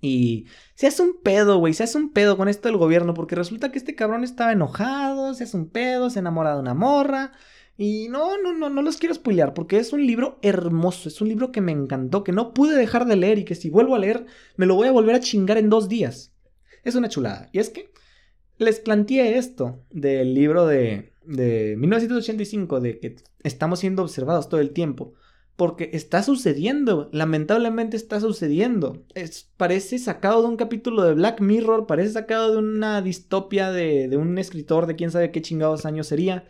[0.00, 3.36] Y se hace un pedo, güey, se hace un pedo con esto del gobierno porque
[3.36, 7.30] resulta que este cabrón estaba enojado, se hace un pedo, se enamora de una morra.
[7.82, 11.30] Y no, no, no, no los quiero spoilear porque es un libro hermoso, es un
[11.30, 13.98] libro que me encantó, que no pude dejar de leer y que si vuelvo a
[13.98, 16.34] leer me lo voy a volver a chingar en dos días.
[16.84, 17.48] Es una chulada.
[17.52, 17.90] Y es que
[18.58, 24.72] les planteé esto del libro de, de 1985, de que estamos siendo observados todo el
[24.72, 25.14] tiempo.
[25.56, 29.06] Porque está sucediendo, lamentablemente está sucediendo.
[29.14, 34.08] Es, parece sacado de un capítulo de Black Mirror, parece sacado de una distopia de,
[34.08, 36.44] de un escritor de quién sabe qué chingados años sería.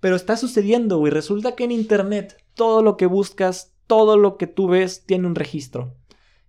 [0.00, 1.12] Pero está sucediendo, güey.
[1.12, 5.34] Resulta que en Internet todo lo que buscas, todo lo que tú ves tiene un
[5.34, 5.94] registro.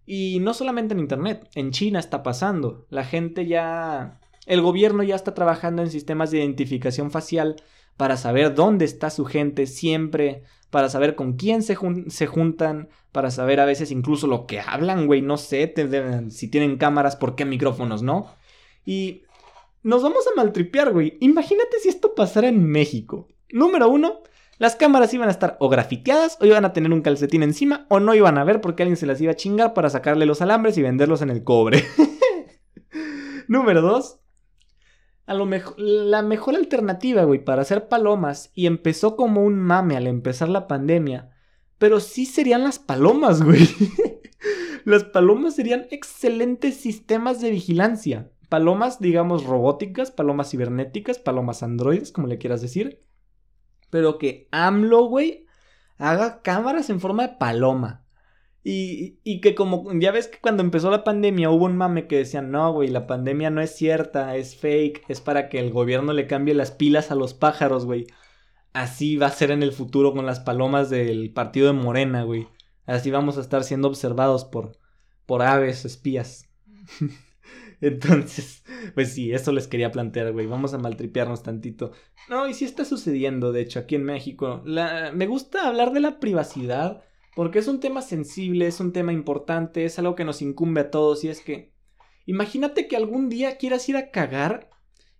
[0.06, 2.86] Y no solamente en Internet, en China está pasando.
[2.90, 7.58] La gente ya El gobierno ya está trabajando en sistemas de identificación facial
[7.98, 13.32] para saber dónde está su gente siempre, para saber con quién se, se juntan, para
[13.32, 15.74] saber a veces incluso lo que hablan, güey, no sé,
[16.30, 18.28] si tienen cámaras, por qué micrófonos, ¿no?
[18.86, 19.24] Y
[19.84, 21.18] nos vamos a maltripear, güey.
[21.20, 23.28] Imagínate si esto pasara en México.
[23.52, 24.22] Número uno,
[24.58, 28.00] las cámaras iban a estar o grafiteadas o iban a tener un calcetín encima o
[28.00, 30.78] no iban a ver porque alguien se las iba a chingar para sacarle los alambres
[30.78, 31.84] y venderlos en el cobre.
[33.48, 34.20] Número dos,
[35.28, 39.98] a lo mejor, la mejor alternativa, güey, para hacer palomas, y empezó como un mame
[39.98, 41.32] al empezar la pandemia,
[41.78, 43.68] pero sí serían las palomas, güey.
[44.86, 48.32] las palomas serían excelentes sistemas de vigilancia.
[48.48, 53.02] Palomas, digamos, robóticas, palomas cibernéticas, palomas androides, como le quieras decir.
[53.90, 55.46] Pero que AMLO, güey,
[55.98, 58.04] haga cámaras en forma de paloma.
[58.70, 62.52] Y, que como ya ves que cuando empezó la pandemia hubo un mame que decían,
[62.52, 66.28] no, güey, la pandemia no es cierta, es fake, es para que el gobierno le
[66.28, 68.08] cambie las pilas a los pájaros, güey.
[68.74, 72.50] Así va a ser en el futuro con las palomas del partido de Morena, güey.
[72.86, 74.78] Así vamos a estar siendo observados por,
[75.26, 76.50] por aves espías.
[77.82, 78.64] Entonces,
[78.96, 80.48] pues sí, eso les quería plantear, güey.
[80.48, 81.92] Vamos a maltripearnos tantito.
[82.30, 84.62] No, y sí está sucediendo, de hecho, aquí en México.
[84.66, 85.12] La...
[85.14, 87.04] Me gusta hablar de la privacidad
[87.36, 90.90] porque es un tema sensible, es un tema importante, es algo que nos incumbe a
[90.90, 91.72] todos y es que
[92.26, 94.72] imagínate que algún día quieras ir a cagar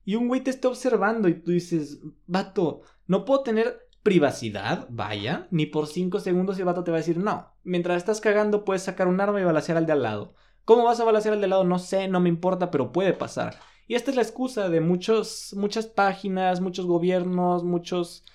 [0.04, 5.48] y un güey te esté observando y tú dices, vato, no puedo tener privacidad, vaya,
[5.52, 8.82] ni por cinco segundos el vato te va a decir, no, mientras estás cagando puedes
[8.82, 10.34] sacar un arma y balasear al de al lado.
[10.68, 11.64] ¿Cómo vas a balasear al de lado?
[11.64, 13.58] No sé, no me importa, pero puede pasar.
[13.88, 18.26] Y esta es la excusa de muchos, muchas páginas, muchos gobiernos, muchos,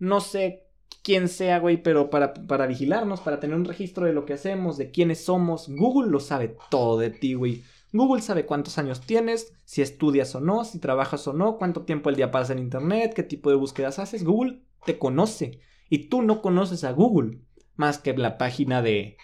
[0.00, 0.66] no sé,
[1.04, 4.76] quién sea, güey, pero para, para vigilarnos, para tener un registro de lo que hacemos,
[4.78, 5.68] de quiénes somos.
[5.68, 7.62] Google lo sabe todo de ti, güey.
[7.92, 12.10] Google sabe cuántos años tienes, si estudias o no, si trabajas o no, cuánto tiempo
[12.10, 14.24] el día pasas en internet, qué tipo de búsquedas haces.
[14.24, 17.42] Google te conoce y tú no conoces a Google
[17.76, 19.18] más que la página de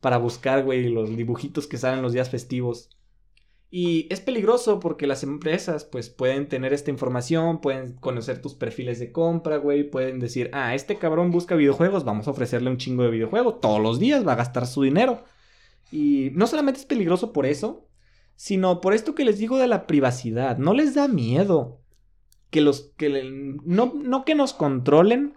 [0.00, 2.90] para buscar, güey, los dibujitos que salen los días festivos.
[3.70, 8.98] Y es peligroso porque las empresas pues pueden tener esta información, pueden conocer tus perfiles
[9.00, 13.02] de compra, güey, pueden decir, ah, este cabrón busca videojuegos, vamos a ofrecerle un chingo
[13.02, 15.24] de videojuegos, todos los días va a gastar su dinero.
[15.90, 17.88] Y no solamente es peligroso por eso,
[18.36, 21.80] sino por esto que les digo de la privacidad, no les da miedo
[22.50, 23.08] que los que
[23.64, 25.35] no, no que nos controlen,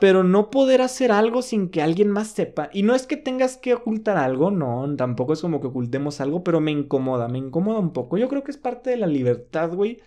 [0.00, 2.70] pero no poder hacer algo sin que alguien más sepa.
[2.72, 6.44] Y no es que tengas que ocultar algo, no, tampoco es como que ocultemos algo,
[6.44, 8.18] pero me incomoda, me incomoda un poco.
[8.18, 10.00] Yo creo que es parte de la libertad, güey,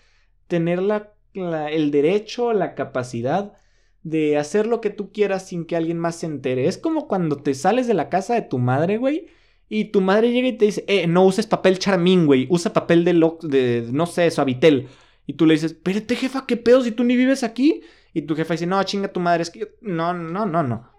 [0.47, 3.54] tener la, el derecho, la capacidad
[4.04, 6.67] de hacer lo que tú quieras sin que alguien más se entere.
[6.67, 9.28] Es como cuando te sales de la casa de tu madre, güey.
[9.69, 12.47] Y tu madre llega y te dice, eh, no uses papel charmín, güey.
[12.49, 14.88] Usa papel de, lo de no sé, suavitel.
[15.28, 17.82] Y tú le dices, espérate, jefa, ¿qué pedo si tú ni vives aquí?
[18.13, 19.65] Y tu jefa dice, no, chinga tu madre, es que yo...
[19.82, 20.89] No, no, no, no.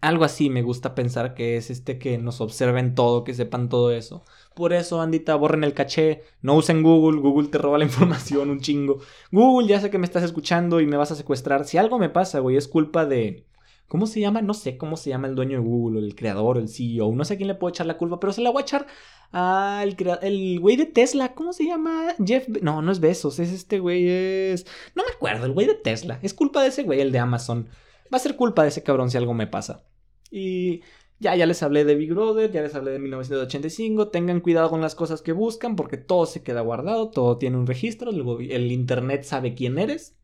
[0.00, 3.90] Algo así me gusta pensar que es este que nos observen todo, que sepan todo
[3.90, 4.24] eso.
[4.54, 8.60] Por eso, Andita, borren el caché, no usen Google, Google te roba la información un
[8.60, 9.00] chingo.
[9.32, 11.64] Google, ya sé que me estás escuchando y me vas a secuestrar.
[11.64, 13.46] Si algo me pasa, güey, es culpa de...
[13.88, 14.42] ¿Cómo se llama?
[14.42, 17.10] No sé cómo se llama el dueño de Google, el creador, el CEO.
[17.14, 18.86] No sé a quién le puedo echar la culpa, pero se la voy a echar
[19.32, 21.34] al el güey de Tesla.
[21.34, 22.14] ¿Cómo se llama?
[22.24, 22.46] Jeff.
[22.60, 24.06] No, no es Besos, es este güey.
[24.06, 24.66] Es.
[24.94, 26.18] No me acuerdo, el güey de Tesla.
[26.22, 27.68] Es culpa de ese güey, el de Amazon.
[28.12, 29.86] Va a ser culpa de ese cabrón si algo me pasa.
[30.30, 30.82] Y
[31.18, 34.08] ya, ya les hablé de Big Brother, ya les hablé de 1985.
[34.08, 37.66] Tengan cuidado con las cosas que buscan porque todo se queda guardado, todo tiene un
[37.66, 38.10] registro.
[38.10, 40.14] El, el internet sabe quién eres.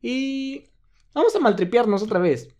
[0.00, 0.66] Y.
[1.12, 2.54] Vamos a maltripearnos otra vez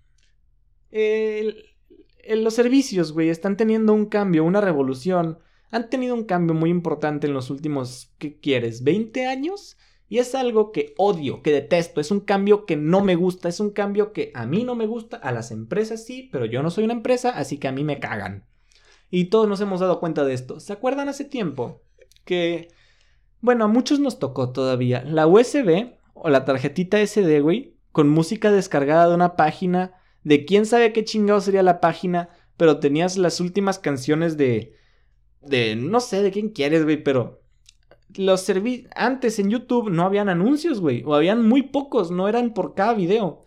[0.92, 5.38] los servicios, güey, están teniendo un cambio, una revolución.
[5.70, 8.84] Han tenido un cambio muy importante en los últimos, ¿qué quieres?
[8.84, 9.76] ¿20 años?
[10.08, 13.60] Y es algo que odio, que detesto, es un cambio que no me gusta, es
[13.60, 16.70] un cambio que a mí no me gusta, a las empresas sí, pero yo no
[16.70, 18.44] soy una empresa, así que a mí me cagan.
[19.08, 20.58] Y todos nos hemos dado cuenta de esto.
[20.58, 21.82] ¿Se acuerdan hace tiempo?
[22.24, 22.72] Que,
[23.40, 28.50] bueno, a muchos nos tocó todavía la USB o la tarjetita SD, güey, con música
[28.50, 33.40] descargada de una página de quién sabe qué chingado sería la página, pero tenías las
[33.40, 34.74] últimas canciones de.
[35.40, 35.76] de.
[35.76, 37.40] no sé de quién quieres, güey, pero.
[38.16, 38.90] Los servicios.
[38.96, 41.02] Antes en YouTube no habían anuncios, güey.
[41.06, 43.46] O habían muy pocos, no eran por cada video.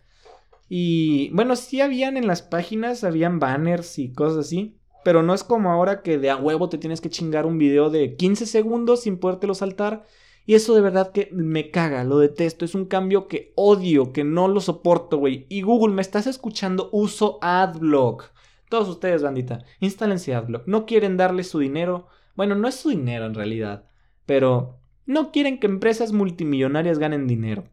[0.69, 4.77] Y bueno, sí habían en las páginas, habían banners y cosas así.
[5.03, 7.89] Pero no es como ahora que de a huevo te tienes que chingar un video
[7.89, 10.05] de 15 segundos sin podértelo saltar.
[10.45, 12.65] Y eso de verdad que me caga, lo detesto.
[12.65, 15.45] Es un cambio que odio, que no lo soporto, güey.
[15.49, 16.89] Y Google, ¿me estás escuchando?
[16.91, 18.31] Uso AdBlock.
[18.69, 20.67] Todos ustedes, bandita, instálense AdBlock.
[20.67, 22.07] No quieren darle su dinero.
[22.35, 23.85] Bueno, no es su dinero en realidad.
[24.25, 27.65] Pero no quieren que empresas multimillonarias ganen dinero.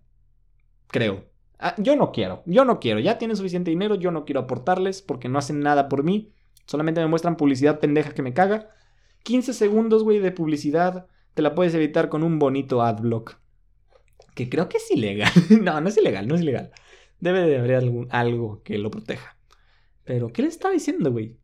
[0.88, 1.24] Creo.
[1.58, 3.00] Ah, yo no quiero, yo no quiero.
[3.00, 6.32] Ya tienen suficiente dinero, yo no quiero aportarles porque no hacen nada por mí.
[6.66, 8.70] Solamente me muestran publicidad pendeja que me caga.
[9.24, 13.38] 15 segundos, güey, de publicidad te la puedes evitar con un bonito adblock.
[14.34, 15.32] Que creo que es ilegal.
[15.62, 16.70] no, no es ilegal, no es ilegal.
[17.18, 19.36] Debe de haber algún, algo que lo proteja.
[20.04, 21.36] Pero, ¿qué le estaba diciendo, güey?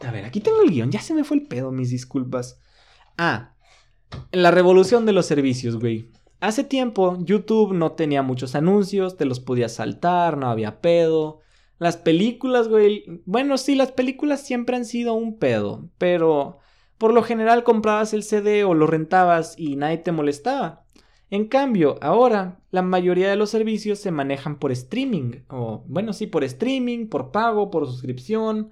[0.00, 0.90] A ver, aquí tengo el guion.
[0.90, 2.60] Ya se me fue el pedo, mis disculpas.
[3.18, 3.54] Ah,
[4.32, 6.10] la revolución de los servicios, güey.
[6.40, 11.40] Hace tiempo YouTube no tenía muchos anuncios, te los podías saltar, no había pedo.
[11.78, 13.04] Las películas, güey.
[13.24, 16.58] Bueno, sí, las películas siempre han sido un pedo, pero
[17.04, 20.86] por lo general comprabas el CD o lo rentabas y nadie te molestaba.
[21.28, 26.26] En cambio, ahora la mayoría de los servicios se manejan por streaming, o bueno, sí,
[26.26, 28.70] por streaming, por pago, por suscripción,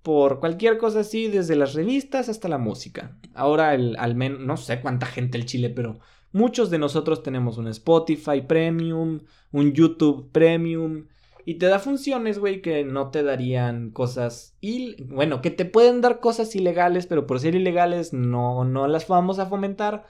[0.00, 3.18] por cualquier cosa así, desde las revistas hasta la música.
[3.34, 5.98] Ahora, al menos, no sé cuánta gente el Chile, pero
[6.30, 11.06] muchos de nosotros tenemos un Spotify Premium, un YouTube Premium,
[11.44, 14.56] y te da funciones, güey, que no te darían cosas.
[14.60, 19.08] Y bueno, que te pueden dar cosas ilegales, pero por ser ilegales no, no las
[19.08, 20.06] vamos a fomentar.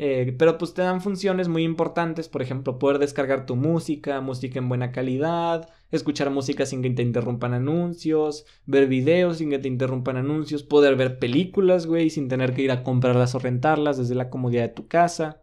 [0.00, 4.60] Eh, pero pues te dan funciones muy importantes, por ejemplo, poder descargar tu música, música
[4.60, 9.66] en buena calidad, escuchar música sin que te interrumpan anuncios, ver videos sin que te
[9.66, 14.14] interrumpan anuncios, poder ver películas, güey, sin tener que ir a comprarlas o rentarlas desde
[14.14, 15.42] la comodidad de tu casa.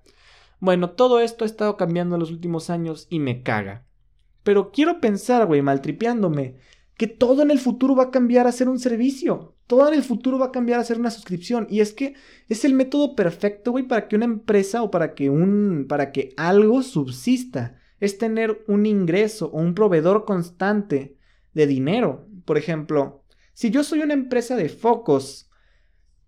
[0.59, 3.84] Bueno, todo esto ha estado cambiando en los últimos años y me caga.
[4.45, 6.57] Pero quiero pensar, güey, maltripeándome,
[6.97, 9.55] que todo en el futuro va a cambiar a ser un servicio.
[9.65, 11.65] Todo en el futuro va a cambiar a ser una suscripción.
[11.67, 12.13] Y es que
[12.47, 15.87] es el método perfecto, güey, para que una empresa o para que un.
[15.89, 17.79] para que algo subsista.
[17.99, 21.17] Es tener un ingreso o un proveedor constante
[21.55, 22.27] de dinero.
[22.45, 23.23] Por ejemplo,
[23.53, 25.49] si yo soy una empresa de focos,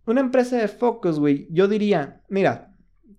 [0.08, 2.67] una empresa de focos, güey, yo diría, mira,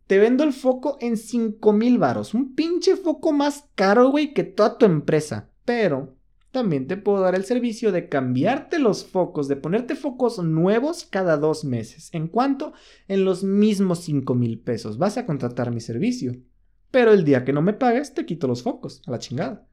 [0.09, 2.33] te vendo el foco en 5 mil varos.
[2.33, 5.51] Un pinche foco más caro, güey, que toda tu empresa.
[5.67, 6.17] Pero
[6.51, 11.37] también te puedo dar el servicio de cambiarte los focos, de ponerte focos nuevos cada
[11.37, 12.09] dos meses.
[12.15, 12.73] ¿En cuánto?
[13.07, 14.97] En los mismos 5 mil pesos.
[14.97, 16.33] Vas a contratar mi servicio.
[16.91, 19.69] Pero el día que no me pagues, te quito los focos, a la chingada.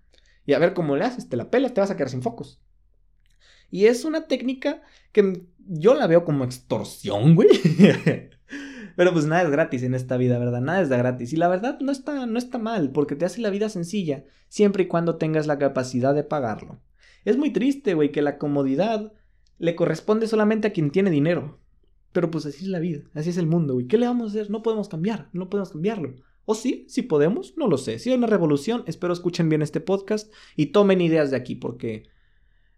[0.45, 2.61] Y a ver cómo le haces, te la pela, te vas a quedar sin focos.
[3.71, 4.81] Y es una técnica
[5.13, 7.47] que yo la veo como extorsión, güey.
[8.95, 10.61] Pero pues nada es gratis en esta vida, ¿verdad?
[10.61, 11.33] Nada es de gratis.
[11.33, 14.83] Y la verdad no está, no está mal, porque te hace la vida sencilla, siempre
[14.83, 16.81] y cuando tengas la capacidad de pagarlo.
[17.25, 19.13] Es muy triste, güey, que la comodidad
[19.57, 21.59] le corresponde solamente a quien tiene dinero.
[22.11, 23.87] Pero pues así es la vida, así es el mundo, güey.
[23.87, 24.49] ¿Qué le vamos a hacer?
[24.49, 26.15] No podemos cambiar, no podemos cambiarlo.
[26.45, 27.99] O sí, si podemos, no lo sé.
[27.99, 32.07] Si hay una revolución, espero escuchen bien este podcast y tomen ideas de aquí, porque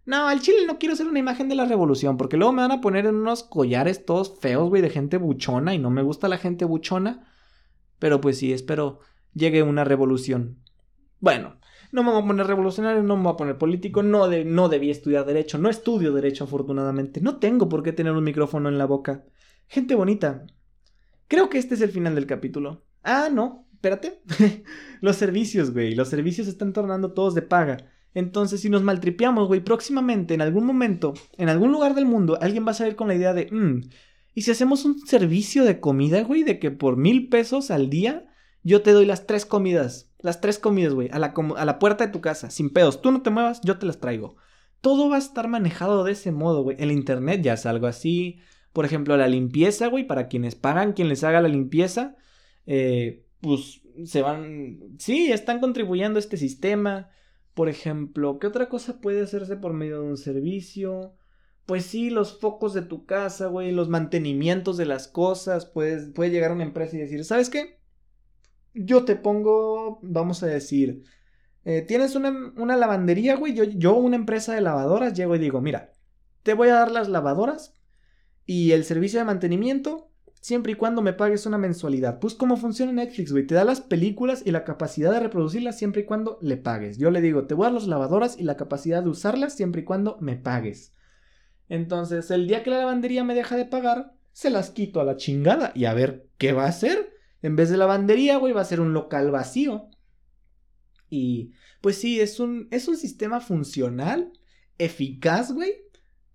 [0.08, 2.72] no, al chile no quiero ser una imagen de la revolución, porque luego me van
[2.72, 6.28] a poner en unos collares todos feos, güey, de gente buchona, y no me gusta
[6.28, 7.30] la gente buchona.
[7.98, 9.00] Pero pues sí, espero
[9.34, 10.62] llegue una revolución.
[11.20, 11.58] Bueno,
[11.92, 14.70] no me voy a poner revolucionario, no me voy a poner político, no, de, no
[14.70, 18.78] debí estudiar derecho, no estudio derecho afortunadamente, no tengo por qué tener un micrófono en
[18.78, 19.26] la boca.
[19.66, 20.46] Gente bonita,
[21.26, 22.86] creo que este es el final del capítulo.
[23.02, 24.22] Ah, no, espérate.
[25.02, 27.76] los servicios, güey, los servicios se están tornando todos de paga.
[28.18, 32.66] Entonces, si nos maltripeamos, güey, próximamente, en algún momento, en algún lugar del mundo, alguien
[32.66, 33.90] va a salir con la idea de, mm,
[34.34, 36.42] ¿y si hacemos un servicio de comida, güey?
[36.42, 38.26] De que por mil pesos al día,
[38.64, 42.06] yo te doy las tres comidas, las tres comidas, güey, a la, a la puerta
[42.06, 43.02] de tu casa, sin pedos.
[43.02, 44.34] Tú no te muevas, yo te las traigo.
[44.80, 46.76] Todo va a estar manejado de ese modo, güey.
[46.80, 48.40] El internet ya es algo así.
[48.72, 52.16] Por ejemplo, la limpieza, güey, para quienes pagan, quien les haga la limpieza,
[52.66, 57.10] eh, pues se van, sí, están contribuyendo a este sistema.
[57.58, 61.16] Por ejemplo, ¿qué otra cosa puede hacerse por medio de un servicio?
[61.66, 65.66] Pues sí, los focos de tu casa, güey, los mantenimientos de las cosas.
[65.66, 67.80] Puedes, puede llegar una empresa y decir, ¿sabes qué?
[68.74, 71.02] Yo te pongo, vamos a decir,
[71.64, 73.54] eh, tienes una, una, lavandería, güey.
[73.54, 75.94] Yo, yo, una empresa de lavadoras, llego y digo, mira,
[76.44, 77.74] te voy a dar las lavadoras
[78.46, 80.07] y el servicio de mantenimiento
[80.40, 82.18] siempre y cuando me pagues una mensualidad.
[82.18, 83.46] Pues como funciona Netflix, güey.
[83.46, 86.98] Te da las películas y la capacidad de reproducirlas siempre y cuando le pagues.
[86.98, 89.82] Yo le digo, te voy a dar las lavadoras y la capacidad de usarlas siempre
[89.82, 90.94] y cuando me pagues.
[91.68, 95.16] Entonces, el día que la lavandería me deja de pagar, se las quito a la
[95.16, 95.72] chingada.
[95.74, 97.12] Y a ver, ¿qué va a hacer?
[97.42, 99.88] En vez de lavandería, güey, va a ser un local vacío.
[101.10, 104.32] Y pues sí, es un, es un sistema funcional,
[104.78, 105.72] eficaz, güey.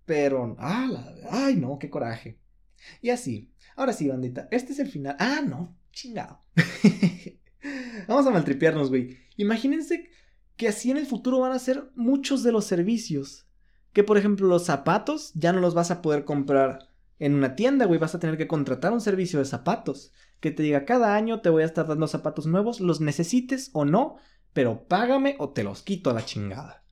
[0.05, 2.39] Pero, ah, ay, no, qué coraje.
[3.01, 5.15] Y así, Ahora sí, bandita, este es el final.
[5.19, 6.41] Ah, no, chingado.
[8.07, 9.17] Vamos a maltripearnos, güey.
[9.37, 10.09] Imagínense
[10.55, 13.47] que así en el futuro van a ser muchos de los servicios.
[13.93, 17.85] Que por ejemplo los zapatos ya no los vas a poder comprar En una tienda,
[17.85, 20.11] güey, vas a tener que contratar un servicio de zapatos.
[20.39, 23.85] Que te diga, cada año te voy a estar dando zapatos nuevos, los necesites o
[23.85, 24.17] no,
[24.51, 26.83] pero págame o te los quito a la chingada.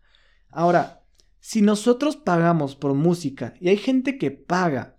[0.49, 1.03] Ahora,
[1.39, 4.95] si nosotros pagamos por música y hay gente que paga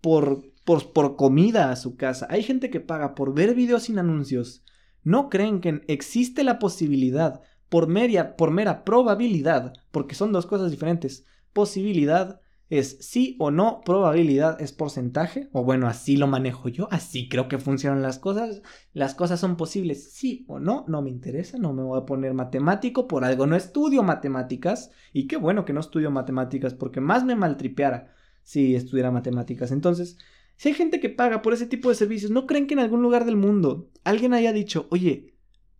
[0.00, 0.44] por,
[0.76, 4.62] por, comida a su casa, hay gente que paga por ver videos sin anuncios,
[5.02, 7.40] ¿no creen que existe la posibilidad,
[7.70, 7.88] por,
[8.36, 14.74] por mera probabilidad, porque son dos cosas diferentes, posibilidad es sí o no, probabilidad es
[14.74, 18.60] porcentaje, o bueno, así lo manejo yo, así creo que funcionan las cosas,
[18.92, 22.34] las cosas son posibles sí o no, no me interesa, no me voy a poner
[22.34, 27.24] matemático, por algo no estudio matemáticas, y qué bueno que no estudio matemáticas, porque más
[27.24, 28.12] me maltripeara
[28.42, 29.72] si estudiara matemáticas.
[29.72, 30.18] Entonces,
[30.58, 33.00] si hay gente que paga por ese tipo de servicios, ¿no creen que en algún
[33.00, 35.36] lugar del mundo alguien haya dicho, oye,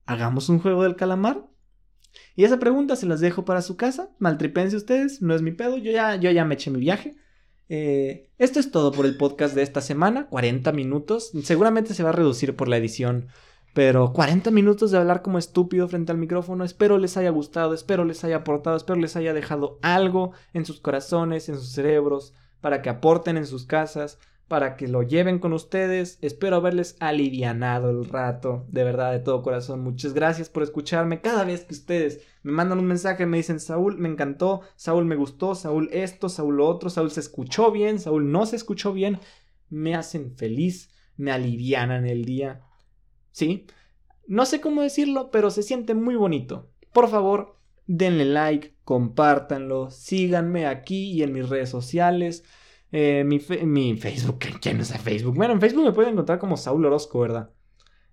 [0.07, 1.49] hagamos un juego del calamar?
[2.37, 4.11] Y esa pregunta se las dejo para su casa.
[4.18, 5.79] Maltripense ustedes, no es mi pedo.
[5.79, 7.16] Yo ya, yo ya me eché mi viaje.
[7.68, 10.29] Eh, esto es todo por el podcast de esta semana.
[10.29, 11.33] 40 minutos.
[11.43, 13.29] Seguramente se va a reducir por la edición.
[13.74, 16.64] Pero 40 minutos de hablar como estúpido frente al micrófono.
[16.64, 20.81] Espero les haya gustado, espero les haya aportado, espero les haya dejado algo en sus
[20.81, 24.18] corazones, en sus cerebros, para que aporten en sus casas,
[24.49, 26.18] para que lo lleven con ustedes.
[26.22, 29.80] Espero haberles alivianado el rato, de verdad, de todo corazón.
[29.80, 31.20] Muchas gracias por escucharme.
[31.20, 35.16] Cada vez que ustedes me mandan un mensaje, me dicen, Saúl, me encantó, Saúl me
[35.16, 39.20] gustó, Saúl esto, Saúl lo otro, Saúl se escuchó bien, Saúl no se escuchó bien,
[39.68, 42.62] me hacen feliz, me alivianan el día.
[43.30, 43.66] ¿Sí?
[44.26, 46.70] No sé cómo decirlo, pero se siente muy bonito.
[46.92, 52.44] Por favor, denle like, compártanlo, síganme aquí y en mis redes sociales.
[52.91, 55.36] Eh, mi, mi, Facebook, ¿quién es Facebook?
[55.36, 57.51] Bueno, en Facebook me pueden encontrar como Saúl Orozco, ¿verdad?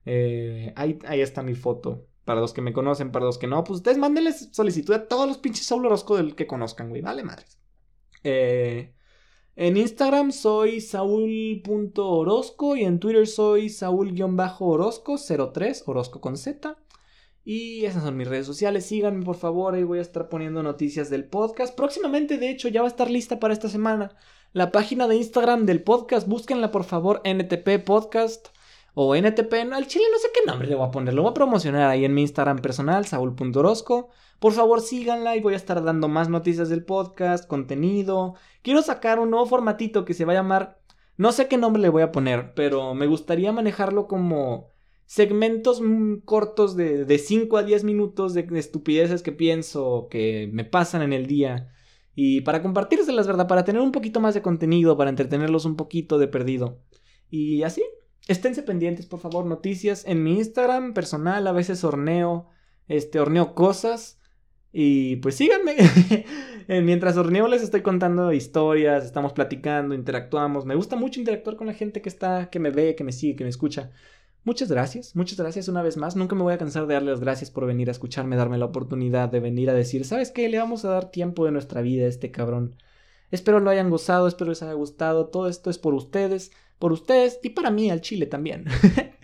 [0.06, 2.08] Eh, ahí, ahí está mi foto.
[2.26, 5.28] Para los que me conocen, para los que no, pues ustedes mándenles solicitud a todos
[5.28, 7.04] los pinches Saúl Orozco del que conozcan, güey.
[7.04, 7.60] Vale, madres.
[8.24, 8.96] Eh,
[9.56, 16.76] en Instagram soy saúl.orozco y en Twitter soy saúl-orozco03, Orozco con Z.
[17.44, 18.88] Y esas son mis redes sociales.
[18.88, 19.76] Síganme, por favor.
[19.76, 21.76] Ahí voy a estar poniendo noticias del podcast.
[21.76, 24.16] Próximamente, de hecho, ya va a estar lista para esta semana
[24.56, 26.30] la página de Instagram del podcast.
[26.30, 28.48] Búsquenla, por favor, NTP Podcast
[28.94, 29.54] o NTP.
[29.74, 31.14] al chile no sé qué nombre le voy a poner.
[31.14, 34.08] Lo voy a promocionar ahí en mi Instagram personal, saúl.orozco.
[34.40, 38.36] Por favor, síganla y voy a estar dando más noticias del podcast, contenido.
[38.62, 40.80] Quiero sacar un nuevo formatito que se va a llamar.
[41.18, 44.70] No sé qué nombre le voy a poner, pero me gustaría manejarlo como
[45.06, 45.82] segmentos
[46.24, 51.12] cortos de, de 5 a 10 minutos de estupideces que pienso que me pasan en
[51.12, 51.75] el día
[52.16, 53.48] y para compartírselas, ¿verdad?
[53.48, 56.80] Para tener un poquito más de contenido, para entretenerlos un poquito de perdido.
[57.30, 57.84] Y así,
[58.28, 62.48] esténse pendientes, por favor, noticias en mi Instagram personal, a veces horneo,
[62.88, 64.20] este, horneo cosas.
[64.78, 65.76] Y pues síganme.
[66.68, 70.66] Mientras horneo les estoy contando historias, estamos platicando, interactuamos.
[70.66, 73.38] Me gusta mucho interactuar con la gente que está, que me ve, que me sigue,
[73.38, 73.92] que me escucha.
[74.46, 76.16] Muchas gracias, muchas gracias una vez más.
[76.16, 78.66] Nunca me voy a cansar de darle las gracias por venir a escucharme, darme la
[78.66, 80.48] oportunidad de venir a decir, ¿sabes qué?
[80.50, 82.76] Le vamos a dar tiempo de nuestra vida a este cabrón.
[83.32, 85.30] Espero lo hayan gozado, espero les haya gustado.
[85.30, 88.66] Todo esto es por ustedes, por ustedes y para mí al chile también.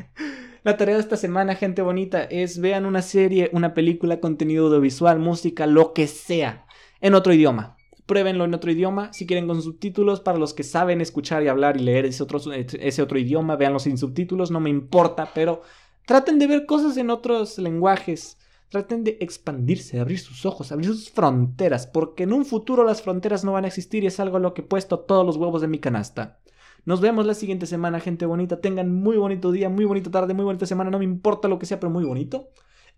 [0.64, 5.20] la tarea de esta semana, gente bonita, es vean una serie, una película, contenido audiovisual,
[5.20, 6.66] música, lo que sea,
[7.00, 9.12] en otro idioma pruébenlo en otro idioma.
[9.14, 12.40] Si quieren con subtítulos, para los que saben escuchar y hablar y leer ese otro,
[12.52, 15.62] ese otro idioma, véanlo sin subtítulos, no me importa, pero
[16.06, 18.38] traten de ver cosas en otros lenguajes.
[18.70, 23.44] Traten de expandirse, abrir sus ojos, abrir sus fronteras, porque en un futuro las fronteras
[23.44, 25.62] no van a existir y es algo a lo que he puesto todos los huevos
[25.62, 26.40] de mi canasta.
[26.86, 28.62] Nos vemos la siguiente semana, gente bonita.
[28.62, 30.90] Tengan muy bonito día, muy bonita tarde, muy bonita semana.
[30.90, 32.50] No me importa lo que sea, pero muy bonito.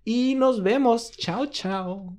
[0.05, 1.11] Y nos vemos.
[1.11, 2.17] Chao, chao.